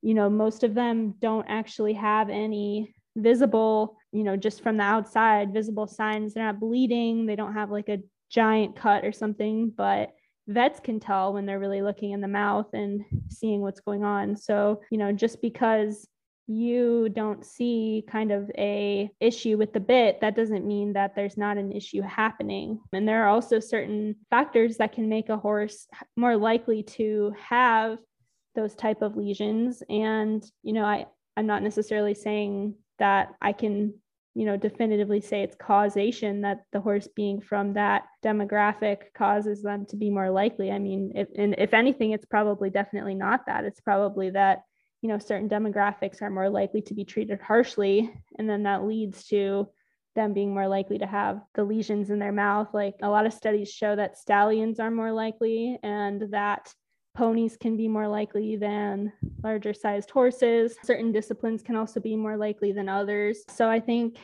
you 0.00 0.14
know, 0.14 0.30
most 0.30 0.62
of 0.62 0.72
them 0.72 1.16
don't 1.18 1.46
actually 1.48 1.94
have 1.94 2.30
any 2.30 2.94
visible, 3.16 3.96
you 4.12 4.22
know, 4.22 4.36
just 4.36 4.62
from 4.62 4.76
the 4.76 4.84
outside, 4.84 5.52
visible 5.52 5.88
signs. 5.88 6.32
They're 6.32 6.44
not 6.44 6.60
bleeding, 6.60 7.26
they 7.26 7.34
don't 7.34 7.54
have 7.54 7.72
like 7.72 7.88
a 7.88 7.98
giant 8.30 8.76
cut 8.76 9.04
or 9.04 9.10
something, 9.10 9.72
but 9.76 10.10
vets 10.46 10.78
can 10.78 11.00
tell 11.00 11.32
when 11.32 11.44
they're 11.44 11.58
really 11.58 11.82
looking 11.82 12.12
in 12.12 12.20
the 12.20 12.28
mouth 12.28 12.72
and 12.72 13.04
seeing 13.30 13.62
what's 13.62 13.80
going 13.80 14.04
on. 14.04 14.36
So, 14.36 14.80
you 14.92 14.98
know, 14.98 15.10
just 15.10 15.42
because 15.42 16.06
you 16.48 17.10
don't 17.10 17.44
see 17.44 18.02
kind 18.10 18.32
of 18.32 18.50
a 18.56 19.10
issue 19.20 19.58
with 19.58 19.74
the 19.74 19.80
bit 19.80 20.22
that 20.22 20.34
doesn't 20.34 20.66
mean 20.66 20.94
that 20.94 21.14
there's 21.14 21.36
not 21.36 21.58
an 21.58 21.70
issue 21.70 22.00
happening. 22.00 22.80
And 22.94 23.06
there 23.06 23.22
are 23.22 23.28
also 23.28 23.60
certain 23.60 24.16
factors 24.30 24.78
that 24.78 24.92
can 24.92 25.10
make 25.10 25.28
a 25.28 25.36
horse 25.36 25.86
more 26.16 26.38
likely 26.38 26.82
to 26.84 27.34
have 27.38 27.98
those 28.54 28.74
type 28.74 29.02
of 29.02 29.14
lesions. 29.14 29.82
And 29.90 30.42
you 30.62 30.72
know 30.72 30.84
i 30.84 31.06
i'm 31.36 31.46
not 31.46 31.62
necessarily 31.62 32.14
saying 32.14 32.74
that 32.98 33.28
i 33.42 33.52
can 33.52 33.92
you 34.34 34.46
know 34.46 34.56
definitively 34.56 35.20
say 35.20 35.42
it's 35.42 35.54
causation 35.54 36.40
that 36.40 36.62
the 36.72 36.80
horse 36.80 37.08
being 37.14 37.40
from 37.40 37.74
that 37.74 38.04
demographic 38.24 39.12
causes 39.14 39.62
them 39.62 39.84
to 39.86 39.96
be 39.96 40.08
more 40.08 40.30
likely. 40.30 40.70
I 40.70 40.78
mean 40.78 41.12
if, 41.14 41.28
and 41.36 41.54
if 41.58 41.74
anything 41.74 42.12
it's 42.12 42.24
probably 42.24 42.70
definitely 42.70 43.14
not 43.14 43.44
that. 43.46 43.64
It's 43.64 43.80
probably 43.80 44.30
that 44.30 44.62
you 45.02 45.08
know 45.08 45.18
certain 45.18 45.48
demographics 45.48 46.22
are 46.22 46.30
more 46.30 46.50
likely 46.50 46.82
to 46.82 46.94
be 46.94 47.04
treated 47.04 47.40
harshly 47.40 48.12
and 48.38 48.48
then 48.48 48.64
that 48.64 48.84
leads 48.84 49.24
to 49.24 49.68
them 50.18 50.32
being 50.32 50.52
more 50.52 50.68
likely 50.68 50.98
to 50.98 51.06
have 51.06 51.40
the 51.54 51.64
lesions 51.64 52.10
in 52.10 52.18
their 52.18 52.32
mouth. 52.32 52.68
Like 52.74 52.96
a 53.02 53.08
lot 53.08 53.24
of 53.24 53.32
studies 53.32 53.70
show 53.70 53.94
that 53.96 54.18
stallions 54.18 54.80
are 54.80 54.90
more 54.90 55.12
likely 55.12 55.78
and 55.82 56.22
that 56.32 56.72
ponies 57.14 57.56
can 57.56 57.76
be 57.76 57.88
more 57.88 58.08
likely 58.08 58.56
than 58.56 59.12
larger 59.42 59.72
sized 59.72 60.10
horses. 60.10 60.76
Certain 60.82 61.12
disciplines 61.12 61.62
can 61.62 61.76
also 61.76 62.00
be 62.00 62.16
more 62.16 62.36
likely 62.36 62.72
than 62.72 62.88
others. 62.88 63.44
So 63.48 63.70
i 63.70 63.80
think 63.80 64.18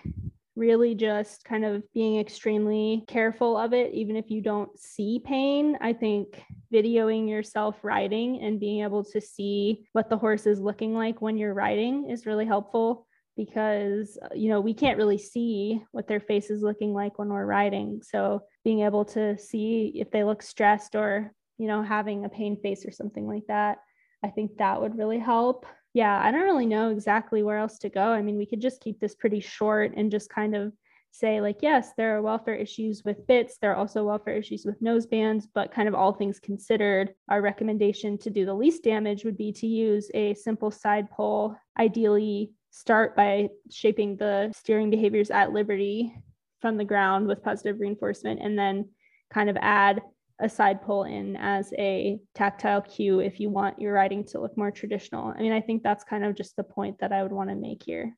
really 0.57 0.95
just 0.95 1.45
kind 1.45 1.65
of 1.65 1.83
being 1.93 2.19
extremely 2.21 3.05
careful 3.09 3.57
of 3.57 3.73
it, 3.73 3.93
even 3.93 4.17
if 4.17 4.31
you 4.31 4.41
don't 4.41 4.79
see 4.79 5.21
pain. 5.25 5.77
I 5.81 5.93
think 5.93 6.43
videoing 6.73 7.29
yourself 7.29 7.77
riding 7.83 8.41
and 8.41 8.61
being 8.61 8.83
able 8.83 9.05
to 9.05 9.21
see 9.21 9.87
what 9.93 10.09
the 10.09 10.19
horse 10.19 10.47
is 10.47 10.61
looking 10.61 10.95
like 10.95 11.21
when 11.21 11.37
you're 11.37 11.55
riding 11.55 12.11
is 12.11 12.27
really 12.27 12.47
helpful 12.47 13.07
because 13.37 14.17
uh, 14.23 14.29
you 14.35 14.49
know 14.49 14.61
we 14.61 14.75
can't 14.75 14.99
really 14.99 15.19
see 15.19 15.83
what 15.93 16.07
their 16.07 16.21
face 16.21 16.51
is 16.51 16.63
looking 16.63 16.95
like 16.95 17.19
when 17.19 17.29
we're 17.29 17.47
riding 17.47 18.01
so 18.03 18.41
being 18.65 18.81
able 18.81 19.05
to 19.05 19.37
see 19.39 19.93
if 19.97 20.11
they 20.11 20.23
look 20.23 20.43
stressed 20.43 20.95
or 20.95 21.33
you 21.59 21.67
know 21.67 21.83
having 21.83 22.25
a 22.25 22.29
pain 22.29 22.57
face 22.63 22.85
or 22.87 22.93
something 22.93 23.27
like 23.27 23.43
that 23.49 23.79
i 24.25 24.29
think 24.29 24.57
that 24.57 24.81
would 24.81 24.97
really 24.97 25.19
help 25.19 25.67
yeah, 25.95 26.21
I 26.21 26.33
don't 26.33 26.43
really 26.43 26.67
know 26.67 26.91
exactly 26.91 27.43
where 27.43 27.57
else 27.57 27.79
to 27.79 27.89
go. 27.89 28.03
I 28.03 28.21
mean, 28.21 28.37
we 28.37 28.47
could 28.47 28.61
just 28.61 28.83
keep 28.83 28.99
this 29.01 29.15
pretty 29.15 29.41
short 29.41 29.95
and 29.97 30.11
just 30.11 30.29
kind 30.29 30.57
of 30.57 30.73
say, 31.13 31.41
like, 31.41 31.59
yes, 31.63 31.93
there 31.97 32.17
are 32.17 32.23
welfare 32.23 32.57
issues 32.57 33.05
with 33.05 33.25
bits. 33.29 33.59
There 33.59 33.71
are 33.71 33.77
also 33.77 34.03
welfare 34.03 34.35
issues 34.37 34.67
with 34.67 34.83
nose 34.83 35.07
bands, 35.07 35.47
but 35.47 35.73
kind 35.73 35.87
of 35.87 35.95
all 35.95 36.13
things 36.13 36.41
considered, 36.41 37.15
our 37.29 37.41
recommendation 37.41 38.19
to 38.19 38.31
do 38.31 38.45
the 38.45 38.53
least 38.53 38.83
damage 38.83 39.25
would 39.25 39.37
be 39.37 39.53
to 39.53 39.69
use 39.69 40.11
a 40.15 40.35
simple 40.35 40.73
side 40.73 41.09
pull. 41.13 41.57
Ideally, 41.79 42.51
start 42.71 43.15
by 43.15 43.51
shaping 43.71 44.17
the 44.17 44.53
steering 44.53 44.91
behaviors 44.91 45.31
at 45.31 45.53
liberty 45.53 46.13
from 46.61 46.77
the 46.77 46.85
ground 46.85 47.29
with 47.29 47.45
positive 47.45 47.79
reinforcement 47.79 48.41
and 48.43 48.59
then 48.59 48.89
kind 49.33 49.49
of 49.49 49.57
add 49.61 50.03
a 50.41 50.49
side 50.49 50.83
pull 50.83 51.05
in 51.05 51.37
as 51.37 51.73
a 51.79 52.19
tactile 52.35 52.83
cue 52.83 53.21
if 53.21 53.39
you 53.39 53.51
want 53.51 53.79
your 53.79 53.93
riding 53.93 54.25
to 54.25 54.41
look 54.41 54.57
more 54.57 54.71
traditional. 54.71 55.33
I 55.37 55.41
mean, 55.41 55.53
I 55.53 55.61
think 55.61 55.83
that's 55.83 56.05
kind 56.05 56.25
of 56.25 56.35
just 56.35 56.57
the 56.57 56.65
point 56.65 56.99
that 57.01 57.13
I 57.13 57.23
would 57.23 57.33
want 57.33 57.51
to 57.51 57.57
make 57.57 57.83
here. 57.85 58.17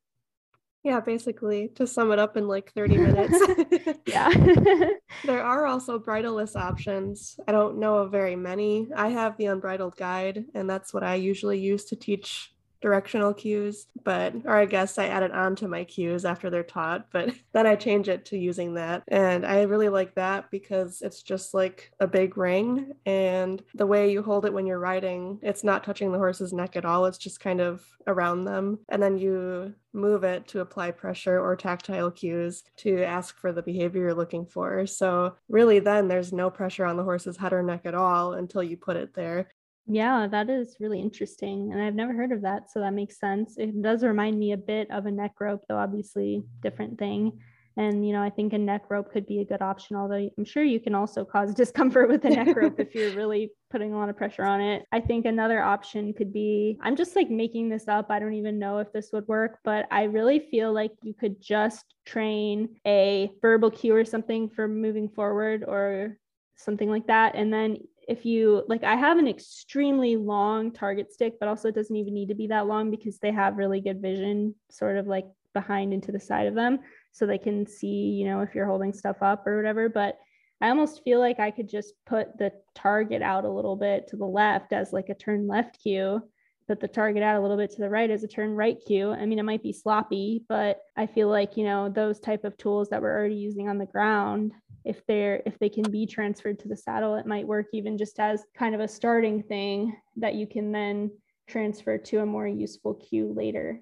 Yeah, 0.82 1.00
basically, 1.00 1.68
to 1.74 1.86
sum 1.86 2.12
it 2.12 2.20
up 2.20 2.36
in 2.36 2.46
like 2.46 2.72
30 2.72 2.98
minutes. 2.98 3.98
yeah. 4.06 4.30
there 5.24 5.42
are 5.42 5.66
also 5.66 5.98
bridleless 5.98 6.54
options. 6.54 7.40
I 7.48 7.52
don't 7.52 7.78
know 7.78 7.98
of 7.98 8.12
very 8.12 8.36
many. 8.36 8.86
I 8.94 9.08
have 9.08 9.36
the 9.36 9.46
unbridled 9.46 9.96
guide, 9.96 10.44
and 10.54 10.70
that's 10.70 10.94
what 10.94 11.02
I 11.02 11.16
usually 11.16 11.58
use 11.58 11.86
to 11.86 11.96
teach 11.96 12.52
directional 12.80 13.34
cues, 13.34 13.86
but, 14.04 14.34
or 14.44 14.56
I 14.56 14.66
guess 14.66 14.98
I 14.98 15.06
add 15.06 15.22
it 15.22 15.32
on 15.32 15.56
to 15.56 15.68
my 15.68 15.84
cues 15.84 16.24
after 16.24 16.50
they're 16.50 16.62
taught, 16.62 17.06
but 17.10 17.30
then 17.52 17.66
I 17.66 17.76
change 17.76 18.08
it 18.08 18.26
to 18.26 18.38
using 18.38 18.74
that. 18.74 19.02
And 19.08 19.46
I 19.46 19.62
really 19.62 19.88
like 19.88 20.14
that 20.14 20.50
because 20.50 21.02
it's 21.02 21.22
just 21.22 21.54
like 21.54 21.90
a 22.00 22.06
big 22.06 22.36
ring. 22.36 22.92
And 23.04 23.62
the 23.74 23.86
way 23.86 24.10
you 24.10 24.22
hold 24.22 24.44
it 24.44 24.52
when 24.52 24.66
you're 24.66 24.78
riding, 24.78 25.38
it's 25.42 25.64
not 25.64 25.84
touching 25.84 26.12
the 26.12 26.18
horse's 26.18 26.52
neck 26.52 26.76
at 26.76 26.84
all. 26.84 27.06
It's 27.06 27.18
just 27.18 27.40
kind 27.40 27.60
of 27.60 27.84
around 28.06 28.44
them. 28.44 28.78
And 28.88 29.02
then 29.02 29.18
you 29.18 29.74
move 29.92 30.24
it 30.24 30.46
to 30.48 30.60
apply 30.60 30.90
pressure 30.92 31.40
or 31.40 31.56
tactile 31.56 32.10
cues 32.10 32.62
to 32.76 33.02
ask 33.02 33.36
for 33.38 33.52
the 33.52 33.62
behavior 33.62 34.02
you're 34.02 34.14
looking 34.14 34.46
for. 34.46 34.86
So, 34.86 35.34
really, 35.48 35.78
then 35.78 36.06
there's 36.06 36.32
no 36.32 36.50
pressure 36.50 36.84
on 36.84 36.96
the 36.96 37.04
horse's 37.04 37.36
head 37.36 37.52
or 37.52 37.62
neck 37.62 37.82
at 37.84 37.94
all 37.94 38.34
until 38.34 38.62
you 38.62 38.76
put 38.76 38.96
it 38.96 39.14
there. 39.14 39.48
Yeah, 39.88 40.26
that 40.26 40.50
is 40.50 40.76
really 40.80 41.00
interesting. 41.00 41.72
And 41.72 41.80
I've 41.80 41.94
never 41.94 42.12
heard 42.12 42.32
of 42.32 42.42
that. 42.42 42.70
So 42.70 42.80
that 42.80 42.92
makes 42.92 43.20
sense. 43.20 43.56
It 43.56 43.80
does 43.82 44.02
remind 44.02 44.38
me 44.38 44.52
a 44.52 44.56
bit 44.56 44.90
of 44.90 45.06
a 45.06 45.10
neck 45.10 45.34
rope, 45.40 45.62
though 45.68 45.78
obviously 45.78 46.42
different 46.60 46.98
thing. 46.98 47.38
And, 47.78 48.06
you 48.06 48.14
know, 48.14 48.22
I 48.22 48.30
think 48.30 48.54
a 48.54 48.58
neck 48.58 48.84
rope 48.88 49.12
could 49.12 49.26
be 49.26 49.40
a 49.40 49.44
good 49.44 49.60
option, 49.60 49.96
although 49.96 50.30
I'm 50.38 50.44
sure 50.46 50.62
you 50.62 50.80
can 50.80 50.94
also 50.94 51.24
cause 51.24 51.54
discomfort 51.54 52.08
with 52.08 52.24
a 52.24 52.30
neck 52.30 52.56
rope 52.56 52.80
if 52.80 52.94
you're 52.94 53.12
really 53.12 53.52
putting 53.70 53.92
a 53.92 53.98
lot 53.98 54.08
of 54.08 54.16
pressure 54.16 54.44
on 54.44 54.62
it. 54.62 54.84
I 54.92 55.00
think 55.00 55.26
another 55.26 55.62
option 55.62 56.14
could 56.14 56.32
be 56.32 56.78
I'm 56.80 56.96
just 56.96 57.14
like 57.14 57.30
making 57.30 57.68
this 57.68 57.86
up. 57.86 58.06
I 58.10 58.18
don't 58.18 58.34
even 58.34 58.58
know 58.58 58.78
if 58.78 58.92
this 58.92 59.10
would 59.12 59.28
work, 59.28 59.58
but 59.62 59.86
I 59.90 60.04
really 60.04 60.48
feel 60.50 60.72
like 60.72 60.92
you 61.02 61.12
could 61.12 61.40
just 61.40 61.84
train 62.06 62.76
a 62.86 63.30
verbal 63.42 63.70
cue 63.70 63.94
or 63.94 64.06
something 64.06 64.48
for 64.48 64.66
moving 64.66 65.10
forward 65.10 65.62
or 65.66 66.16
something 66.56 66.90
like 66.90 67.06
that. 67.08 67.34
And 67.34 67.52
then 67.52 67.76
if 68.06 68.24
you 68.24 68.64
like 68.68 68.84
i 68.84 68.94
have 68.94 69.18
an 69.18 69.28
extremely 69.28 70.16
long 70.16 70.72
target 70.72 71.12
stick 71.12 71.34
but 71.40 71.48
also 71.48 71.68
it 71.68 71.74
doesn't 71.74 71.96
even 71.96 72.14
need 72.14 72.28
to 72.28 72.34
be 72.34 72.46
that 72.46 72.66
long 72.66 72.90
because 72.90 73.18
they 73.18 73.32
have 73.32 73.56
really 73.56 73.80
good 73.80 74.00
vision 74.00 74.54
sort 74.70 74.96
of 74.96 75.06
like 75.06 75.26
behind 75.56 75.94
into 75.94 76.12
the 76.12 76.20
side 76.20 76.46
of 76.46 76.54
them. 76.54 76.78
So 77.12 77.26
they 77.26 77.38
can 77.38 77.66
see 77.66 78.10
you 78.18 78.26
know 78.26 78.42
if 78.42 78.54
you're 78.54 78.66
holding 78.66 78.92
stuff 78.92 79.16
up 79.22 79.46
or 79.46 79.56
whatever 79.56 79.88
but 79.88 80.18
i 80.60 80.68
almost 80.68 81.02
feel 81.02 81.18
like 81.18 81.40
i 81.40 81.50
could 81.50 81.66
just 81.66 81.94
put 82.04 82.36
the 82.36 82.52
target 82.74 83.22
out 83.22 83.46
a 83.46 83.50
little 83.50 83.74
bit 83.74 84.06
to 84.08 84.16
the 84.16 84.26
left 84.26 84.74
as 84.74 84.92
like 84.92 85.08
a 85.08 85.14
turn 85.14 85.48
left 85.48 85.82
cue 85.82 86.20
put 86.68 86.78
the 86.78 86.88
target 86.88 87.22
out 87.22 87.36
a 87.36 87.40
little 87.40 87.56
bit 87.56 87.70
to 87.70 87.80
the 87.80 87.88
right 87.88 88.10
as 88.10 88.22
a 88.22 88.28
turn 88.28 88.50
right 88.50 88.76
cue. 88.86 89.12
I 89.12 89.24
mean 89.24 89.38
it 89.38 89.44
might 89.44 89.62
be 89.62 89.72
sloppy 89.72 90.44
but 90.46 90.78
i 90.94 91.06
feel 91.06 91.28
like 91.30 91.56
you 91.56 91.64
know 91.64 91.88
those 91.88 92.20
type 92.20 92.44
of 92.44 92.58
tools 92.58 92.90
that 92.90 93.00
we're 93.00 93.16
already 93.18 93.36
using 93.36 93.70
on 93.70 93.78
the 93.78 93.86
ground 93.86 94.52
if 94.86 95.04
they're 95.06 95.42
if 95.44 95.58
they 95.58 95.68
can 95.68 95.90
be 95.90 96.06
transferred 96.06 96.58
to 96.60 96.68
the 96.68 96.76
saddle 96.76 97.16
it 97.16 97.26
might 97.26 97.46
work 97.46 97.66
even 97.72 97.98
just 97.98 98.18
as 98.20 98.44
kind 98.56 98.74
of 98.74 98.80
a 98.80 98.88
starting 98.88 99.42
thing 99.42 99.94
that 100.16 100.34
you 100.34 100.46
can 100.46 100.72
then 100.72 101.10
transfer 101.48 101.98
to 101.98 102.18
a 102.18 102.26
more 102.26 102.46
useful 102.46 102.94
cue 102.94 103.32
later. 103.36 103.80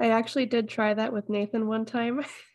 I 0.00 0.10
actually 0.10 0.46
did 0.46 0.68
try 0.68 0.94
that 0.94 1.12
with 1.12 1.28
nathan 1.28 1.66
one 1.66 1.84
time. 1.84 2.24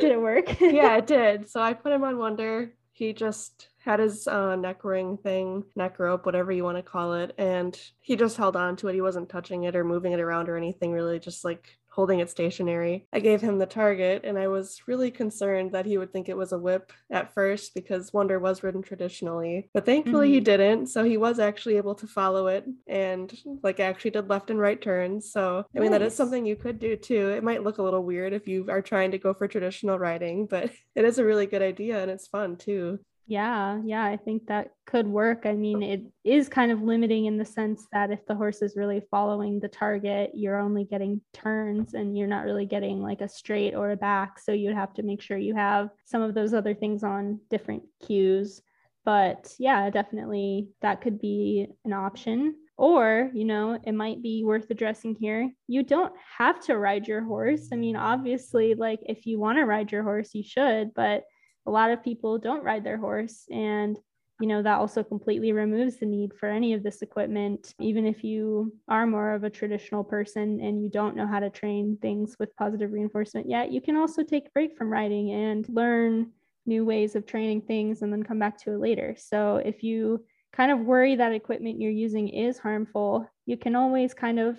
Did 0.00 0.12
it 0.12 0.20
work? 0.20 0.60
Yeah 0.60 0.96
it 0.96 1.06
did. 1.06 1.50
So 1.50 1.60
i 1.60 1.72
put 1.72 1.92
him 1.92 2.04
on 2.04 2.18
wonder. 2.18 2.72
He 2.92 3.12
just 3.12 3.68
had 3.78 4.00
his 4.00 4.26
uh, 4.26 4.56
neck 4.56 4.82
ring 4.82 5.18
thing, 5.18 5.64
neck 5.76 5.98
rope, 5.98 6.24
whatever 6.24 6.50
you 6.50 6.64
want 6.64 6.78
to 6.78 6.82
call 6.82 7.12
it, 7.12 7.34
and 7.36 7.78
he 8.00 8.16
just 8.16 8.38
held 8.38 8.56
on 8.56 8.74
to 8.76 8.88
it. 8.88 8.94
He 8.94 9.02
wasn't 9.02 9.28
touching 9.28 9.64
it 9.64 9.76
or 9.76 9.84
moving 9.84 10.12
it 10.12 10.20
around 10.20 10.48
or 10.48 10.56
anything, 10.56 10.92
really, 10.92 11.18
just 11.18 11.44
like 11.44 11.76
holding 11.96 12.20
it 12.20 12.28
stationary. 12.28 13.06
I 13.12 13.20
gave 13.20 13.40
him 13.40 13.58
the 13.58 13.66
target, 13.66 14.20
and 14.24 14.38
I 14.38 14.48
was 14.48 14.82
really 14.86 15.10
concerned 15.10 15.72
that 15.72 15.86
he 15.86 15.96
would 15.96 16.12
think 16.12 16.28
it 16.28 16.36
was 16.36 16.52
a 16.52 16.58
whip 16.58 16.92
at 17.10 17.32
first 17.32 17.74
because 17.74 18.12
Wonder 18.12 18.38
was 18.38 18.62
ridden 18.62 18.82
traditionally. 18.82 19.70
But 19.72 19.86
thankfully, 19.86 20.28
mm-hmm. 20.28 20.34
he 20.34 20.40
didn't. 20.40 20.86
So 20.88 21.02
he 21.02 21.16
was 21.16 21.38
actually 21.38 21.78
able 21.78 21.94
to 21.96 22.06
follow 22.06 22.48
it 22.48 22.66
and, 22.86 23.32
like, 23.62 23.80
actually 23.80 24.10
did 24.10 24.28
left 24.28 24.50
and 24.50 24.60
right 24.60 24.80
turns. 24.80 25.32
So, 25.32 25.64
I 25.74 25.80
mean, 25.80 25.90
nice. 25.90 26.00
that 26.00 26.06
is 26.06 26.14
something 26.14 26.44
you 26.44 26.56
could 26.56 26.78
do 26.78 26.96
too. 26.96 27.30
It 27.30 27.42
might 27.42 27.64
look 27.64 27.78
a 27.78 27.82
little 27.82 28.04
weird 28.04 28.34
if 28.34 28.46
you 28.46 28.66
are 28.68 28.82
trying 28.82 29.12
to 29.12 29.18
go 29.18 29.32
for 29.32 29.48
traditional 29.48 29.98
riding, 29.98 30.46
but 30.46 30.70
it 30.94 31.04
is 31.04 31.18
a 31.18 31.24
really 31.24 31.46
good 31.46 31.62
idea 31.62 32.00
and 32.02 32.10
it's 32.10 32.28
fun 32.28 32.56
too. 32.56 33.00
Yeah, 33.28 33.80
yeah, 33.84 34.04
I 34.04 34.16
think 34.16 34.46
that 34.46 34.68
could 34.86 35.08
work. 35.08 35.46
I 35.46 35.54
mean, 35.54 35.82
it 35.82 36.02
is 36.22 36.48
kind 36.48 36.70
of 36.70 36.82
limiting 36.82 37.24
in 37.26 37.36
the 37.36 37.44
sense 37.44 37.88
that 37.92 38.12
if 38.12 38.24
the 38.26 38.36
horse 38.36 38.62
is 38.62 38.76
really 38.76 39.02
following 39.10 39.58
the 39.58 39.66
target, 39.68 40.30
you're 40.34 40.60
only 40.60 40.84
getting 40.84 41.20
turns 41.32 41.94
and 41.94 42.16
you're 42.16 42.28
not 42.28 42.44
really 42.44 42.66
getting 42.66 43.02
like 43.02 43.22
a 43.22 43.28
straight 43.28 43.74
or 43.74 43.90
a 43.90 43.96
back. 43.96 44.38
So 44.38 44.52
you'd 44.52 44.76
have 44.76 44.94
to 44.94 45.02
make 45.02 45.20
sure 45.20 45.36
you 45.36 45.56
have 45.56 45.88
some 46.04 46.22
of 46.22 46.34
those 46.34 46.54
other 46.54 46.72
things 46.72 47.02
on 47.02 47.40
different 47.50 47.82
cues. 48.06 48.62
But 49.04 49.52
yeah, 49.58 49.90
definitely 49.90 50.68
that 50.80 51.00
could 51.00 51.20
be 51.20 51.66
an 51.84 51.92
option. 51.92 52.54
Or, 52.78 53.30
you 53.34 53.44
know, 53.44 53.76
it 53.82 53.92
might 53.92 54.22
be 54.22 54.44
worth 54.44 54.70
addressing 54.70 55.16
here. 55.16 55.50
You 55.66 55.82
don't 55.82 56.12
have 56.38 56.62
to 56.66 56.78
ride 56.78 57.08
your 57.08 57.24
horse. 57.24 57.70
I 57.72 57.76
mean, 57.76 57.96
obviously, 57.96 58.74
like 58.74 59.00
if 59.04 59.26
you 59.26 59.40
want 59.40 59.58
to 59.58 59.64
ride 59.64 59.90
your 59.90 60.04
horse, 60.04 60.32
you 60.32 60.44
should, 60.44 60.94
but 60.94 61.24
a 61.66 61.70
lot 61.70 61.90
of 61.90 62.02
people 62.02 62.38
don't 62.38 62.64
ride 62.64 62.84
their 62.84 62.98
horse. 62.98 63.44
And, 63.50 63.98
you 64.40 64.46
know, 64.46 64.62
that 64.62 64.78
also 64.78 65.02
completely 65.02 65.52
removes 65.52 65.96
the 65.96 66.06
need 66.06 66.32
for 66.34 66.48
any 66.48 66.74
of 66.74 66.82
this 66.82 67.02
equipment. 67.02 67.74
Even 67.80 68.06
if 68.06 68.22
you 68.22 68.72
are 68.88 69.06
more 69.06 69.32
of 69.32 69.44
a 69.44 69.50
traditional 69.50 70.04
person 70.04 70.60
and 70.60 70.82
you 70.82 70.90
don't 70.90 71.16
know 71.16 71.26
how 71.26 71.40
to 71.40 71.50
train 71.50 71.98
things 72.00 72.36
with 72.38 72.56
positive 72.56 72.92
reinforcement 72.92 73.48
yet, 73.48 73.72
you 73.72 73.80
can 73.80 73.96
also 73.96 74.22
take 74.22 74.46
a 74.46 74.50
break 74.50 74.76
from 74.76 74.92
riding 74.92 75.32
and 75.32 75.68
learn 75.68 76.30
new 76.66 76.84
ways 76.84 77.14
of 77.14 77.26
training 77.26 77.62
things 77.62 78.02
and 78.02 78.12
then 78.12 78.22
come 78.22 78.38
back 78.38 78.58
to 78.58 78.72
it 78.72 78.80
later. 78.80 79.16
So 79.18 79.56
if 79.56 79.82
you 79.82 80.24
kind 80.52 80.70
of 80.70 80.80
worry 80.80 81.16
that 81.16 81.32
equipment 81.32 81.80
you're 81.80 81.90
using 81.90 82.28
is 82.28 82.58
harmful, 82.58 83.30
you 83.46 83.56
can 83.56 83.76
always 83.76 84.14
kind 84.14 84.38
of 84.38 84.58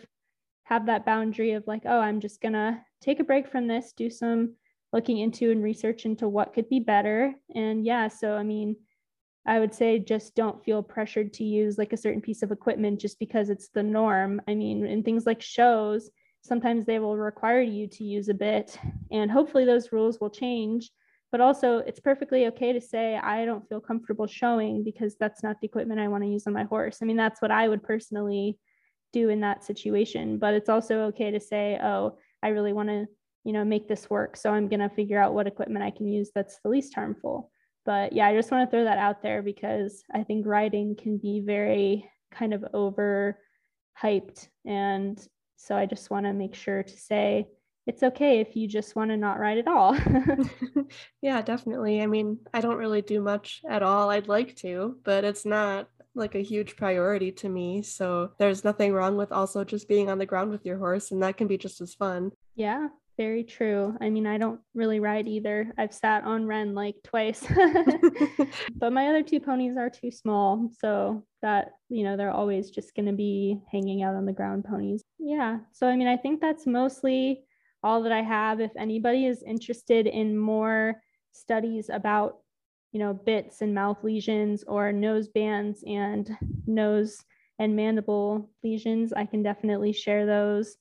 have 0.63 0.86
that 0.86 1.06
boundary 1.06 1.54
of 1.54 1.65
like, 1.67 1.84
oh, 1.86 2.00
I'm 2.00 2.20
just 2.20 2.41
gonna 2.41 2.84
take 3.02 3.20
a 3.20 3.24
break 3.24 3.50
from 3.50 3.67
this, 3.67 3.93
do 3.93 4.10
some 4.10 4.54
looking 4.97 5.19
into 5.19 5.51
and 5.51 5.62
research 5.62 6.05
into 6.05 6.27
what 6.27 6.55
could 6.55 6.67
be 6.69 6.79
better. 6.79 7.36
And 7.53 7.86
yeah, 7.86 8.07
so 8.07 8.33
I 8.33 8.41
mean, 8.41 8.75
I 9.45 9.60
would 9.60 9.75
say 9.75 9.99
just 9.99 10.33
don't 10.33 10.63
feel 10.65 10.81
pressured 10.81 11.33
to 11.33 11.43
use 11.43 11.77
like 11.77 11.93
a 11.93 11.97
certain 11.97 12.19
piece 12.19 12.41
of 12.41 12.51
equipment 12.51 12.99
just 12.99 13.19
because 13.19 13.51
it's 13.51 13.69
the 13.69 13.83
norm. 13.83 14.41
I 14.47 14.55
mean, 14.55 14.88
in 14.88 15.03
things 15.03 15.27
like 15.27 15.43
shows, 15.43 16.10
sometimes 16.41 16.88
they 16.88 16.97
will 16.97 17.15
require 17.15 17.62
you 17.62 17.86
to 17.89 18.03
use 18.03 18.27
a 18.27 18.33
bit, 18.33 18.75
and 19.12 19.29
hopefully 19.29 19.65
those 19.65 19.91
rules 19.91 20.19
will 20.19 20.31
change 20.31 20.89
but 21.31 21.41
also 21.41 21.79
it's 21.79 21.99
perfectly 21.99 22.47
okay 22.47 22.71
to 22.71 22.79
say 22.79 23.17
i 23.17 23.43
don't 23.43 23.67
feel 23.67 23.81
comfortable 23.81 24.27
showing 24.27 24.81
because 24.81 25.17
that's 25.19 25.43
not 25.43 25.57
the 25.60 25.67
equipment 25.67 25.99
i 25.99 26.07
want 26.07 26.23
to 26.23 26.29
use 26.29 26.47
on 26.47 26.53
my 26.53 26.63
horse 26.63 26.99
i 27.01 27.05
mean 27.05 27.17
that's 27.17 27.41
what 27.41 27.51
i 27.51 27.67
would 27.67 27.83
personally 27.83 28.57
do 29.12 29.27
in 29.27 29.41
that 29.41 29.63
situation 29.63 30.38
but 30.38 30.53
it's 30.53 30.69
also 30.69 31.01
okay 31.01 31.29
to 31.31 31.39
say 31.39 31.77
oh 31.83 32.17
i 32.41 32.47
really 32.47 32.71
want 32.71 32.88
to 32.88 33.05
you 33.47 33.53
know 33.53 33.63
make 33.63 33.88
this 33.88 34.10
work 34.10 34.36
so 34.36 34.51
i'm 34.51 34.67
going 34.67 34.81
to 34.81 34.89
figure 34.89 35.19
out 35.19 35.33
what 35.33 35.47
equipment 35.47 35.83
i 35.83 35.89
can 35.89 36.05
use 36.05 36.29
that's 36.36 36.60
the 36.63 36.69
least 36.69 36.93
harmful 36.93 37.49
but 37.86 38.12
yeah 38.12 38.27
i 38.27 38.36
just 38.36 38.51
want 38.51 38.67
to 38.67 38.69
throw 38.69 38.83
that 38.83 38.97
out 38.97 39.23
there 39.23 39.41
because 39.41 40.03
i 40.13 40.21
think 40.21 40.45
riding 40.45 40.95
can 40.95 41.17
be 41.17 41.39
very 41.39 42.10
kind 42.29 42.53
of 42.53 42.65
over 42.73 43.39
hyped 44.03 44.49
and 44.65 45.25
so 45.55 45.77
i 45.77 45.86
just 45.86 46.10
want 46.10 46.25
to 46.25 46.33
make 46.33 46.53
sure 46.53 46.83
to 46.83 46.97
say 46.97 47.47
it's 47.86 48.03
okay 48.03 48.41
if 48.41 48.53
you 48.53 48.67
just 48.67 48.97
want 48.97 49.12
to 49.12 49.15
not 49.15 49.39
ride 49.39 49.57
at 49.57 49.67
all. 49.69 49.97
yeah, 51.21 51.41
definitely. 51.41 52.01
I 52.01 52.05
mean, 52.05 52.38
I 52.53 52.60
don't 52.60 52.75
really 52.75 53.01
do 53.01 53.21
much 53.21 53.62
at 53.67 53.81
all. 53.81 54.10
I'd 54.10 54.27
like 54.27 54.57
to, 54.57 54.97
but 55.05 55.23
it's 55.23 55.45
not 55.45 55.88
like 56.13 56.36
a 56.36 56.43
huge 56.43 56.75
priority 56.75 57.31
to 57.31 57.47
me. 57.47 57.81
So 57.83 58.31
there's 58.39 58.65
nothing 58.65 58.91
wrong 58.91 59.15
with 59.15 59.31
also 59.31 59.63
just 59.63 59.88
being 59.88 60.10
on 60.10 60.17
the 60.17 60.25
ground 60.25 60.51
with 60.51 60.65
your 60.65 60.77
horse, 60.77 61.12
and 61.12 61.23
that 61.23 61.38
can 61.38 61.47
be 61.47 61.57
just 61.57 61.79
as 61.79 61.93
fun. 61.93 62.31
Yeah, 62.55 62.89
very 63.17 63.43
true. 63.43 63.97
I 63.99 64.10
mean, 64.10 64.27
I 64.27 64.38
don't 64.38 64.60
really 64.75 64.99
ride 64.99 65.27
either. 65.27 65.73
I've 65.77 65.93
sat 65.93 66.23
on 66.23 66.45
Ren 66.45 66.75
like 66.75 66.95
twice, 67.03 67.43
but 68.75 68.93
my 68.93 69.08
other 69.08 69.23
two 69.23 69.39
ponies 69.39 69.75
are 69.75 69.89
too 69.89 70.12
small. 70.12 70.69
So 70.80 71.23
that, 71.41 71.71
you 71.89 72.03
know, 72.03 72.15
they're 72.15 72.32
always 72.32 72.69
just 72.69 72.95
going 72.95 73.08
to 73.08 73.13
be 73.13 73.60
hanging 73.71 74.03
out 74.03 74.15
on 74.15 74.25
the 74.25 74.34
ground 74.34 74.65
ponies. 74.65 75.03
Yeah. 75.19 75.60
So, 75.73 75.88
I 75.88 75.95
mean, 75.95 76.08
I 76.08 76.17
think 76.17 76.39
that's 76.39 76.67
mostly 76.67 77.43
all 77.84 78.03
that 78.03 78.12
I 78.12 78.21
have. 78.21 78.60
If 78.60 78.71
anybody 78.77 79.25
is 79.25 79.43
interested 79.43 80.08
in 80.08 80.38
more 80.38 81.01
studies 81.32 81.89
about, 81.91 82.38
you 82.91 82.99
know, 82.99 83.13
bits 83.13 83.62
and 83.62 83.73
mouth 83.73 84.03
lesions 84.03 84.63
or 84.67 84.91
nose 84.91 85.27
bands 85.27 85.84
and 85.86 86.30
nose 86.65 87.17
and 87.60 87.75
mandible 87.75 88.49
lesions, 88.63 89.13
I 89.13 89.25
can 89.25 89.43
definitely 89.43 89.91
share 89.91 90.25
those. 90.25 90.77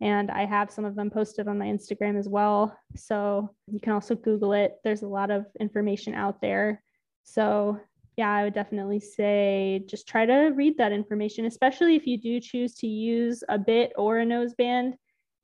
And 0.00 0.30
I 0.30 0.46
have 0.46 0.70
some 0.70 0.84
of 0.84 0.94
them 0.94 1.10
posted 1.10 1.46
on 1.46 1.58
my 1.58 1.66
Instagram 1.66 2.18
as 2.18 2.28
well. 2.28 2.76
So 2.96 3.54
you 3.66 3.80
can 3.80 3.92
also 3.92 4.14
Google 4.14 4.52
it. 4.54 4.76
There's 4.82 5.02
a 5.02 5.08
lot 5.08 5.30
of 5.30 5.46
information 5.60 6.14
out 6.14 6.40
there. 6.40 6.82
So, 7.24 7.78
yeah, 8.16 8.32
I 8.32 8.44
would 8.44 8.54
definitely 8.54 9.00
say 9.00 9.84
just 9.86 10.08
try 10.08 10.26
to 10.26 10.52
read 10.54 10.78
that 10.78 10.92
information, 10.92 11.44
especially 11.46 11.96
if 11.96 12.06
you 12.06 12.18
do 12.18 12.40
choose 12.40 12.74
to 12.76 12.86
use 12.86 13.44
a 13.48 13.58
bit 13.58 13.92
or 13.96 14.20
a 14.20 14.24
noseband. 14.24 14.94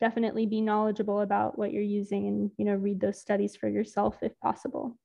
definitely 0.01 0.47
be 0.47 0.61
knowledgeable 0.61 1.21
about 1.21 1.59
what 1.59 1.73
you're 1.73 1.83
using 1.83 2.29
and 2.29 2.51
you 2.59 2.65
know 2.65 2.75
read 2.75 3.01
those 3.01 3.19
studies 3.21 3.57
for 3.57 3.69
yourself 3.69 4.19
if 4.23 4.39
possible 4.41 4.97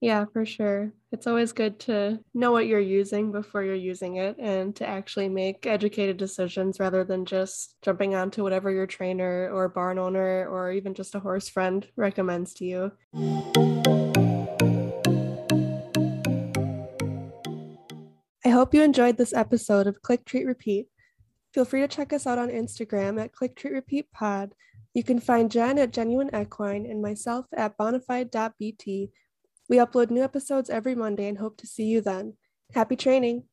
yeah 0.00 0.24
for 0.32 0.46
sure 0.46 0.92
it's 1.12 1.26
always 1.26 1.52
good 1.52 1.78
to 1.78 2.18
know 2.34 2.52
what 2.52 2.66
you're 2.66 2.80
using 2.80 3.32
before 3.32 3.62
you're 3.62 3.74
using 3.74 4.16
it 4.16 4.36
and 4.38 4.74
to 4.76 4.86
actually 4.86 5.28
make 5.28 5.66
educated 5.66 6.16
decisions 6.16 6.80
rather 6.80 7.04
than 7.04 7.24
just 7.24 7.76
jumping 7.82 8.14
onto 8.14 8.42
whatever 8.42 8.70
your 8.70 8.86
trainer 8.86 9.50
or 9.52 9.68
barn 9.68 9.98
owner 9.98 10.46
or 10.48 10.72
even 10.72 10.94
just 10.94 11.14
a 11.14 11.20
horse 11.20 11.48
friend 11.48 11.86
recommends 11.96 12.54
to 12.54 12.64
you 12.64 12.92
I 18.50 18.52
hope 18.52 18.74
you 18.74 18.82
enjoyed 18.82 19.16
this 19.16 19.32
episode 19.32 19.86
of 19.86 20.02
Click 20.02 20.24
Treat 20.24 20.44
Repeat. 20.44 20.88
Feel 21.54 21.64
free 21.64 21.82
to 21.82 21.88
check 21.88 22.12
us 22.12 22.26
out 22.26 22.38
on 22.38 22.48
Instagram 22.48 23.22
at 23.22 23.32
Click 23.32 23.54
Treat 23.54 23.72
Repeat 23.72 24.10
Pod. 24.12 24.54
You 24.92 25.04
can 25.04 25.20
find 25.20 25.50
Jen 25.50 25.78
at 25.78 25.92
Genuine 25.92 26.30
Equine 26.34 26.84
and 26.84 27.00
myself 27.00 27.46
at 27.56 27.78
bonafide.bt. 27.78 29.10
We 29.70 29.76
upload 29.76 30.10
new 30.10 30.24
episodes 30.24 30.68
every 30.68 30.96
Monday 30.96 31.28
and 31.28 31.38
hope 31.38 31.56
to 31.58 31.66
see 31.66 31.84
you 31.84 32.00
then. 32.00 32.34
Happy 32.74 32.96
training! 32.96 33.44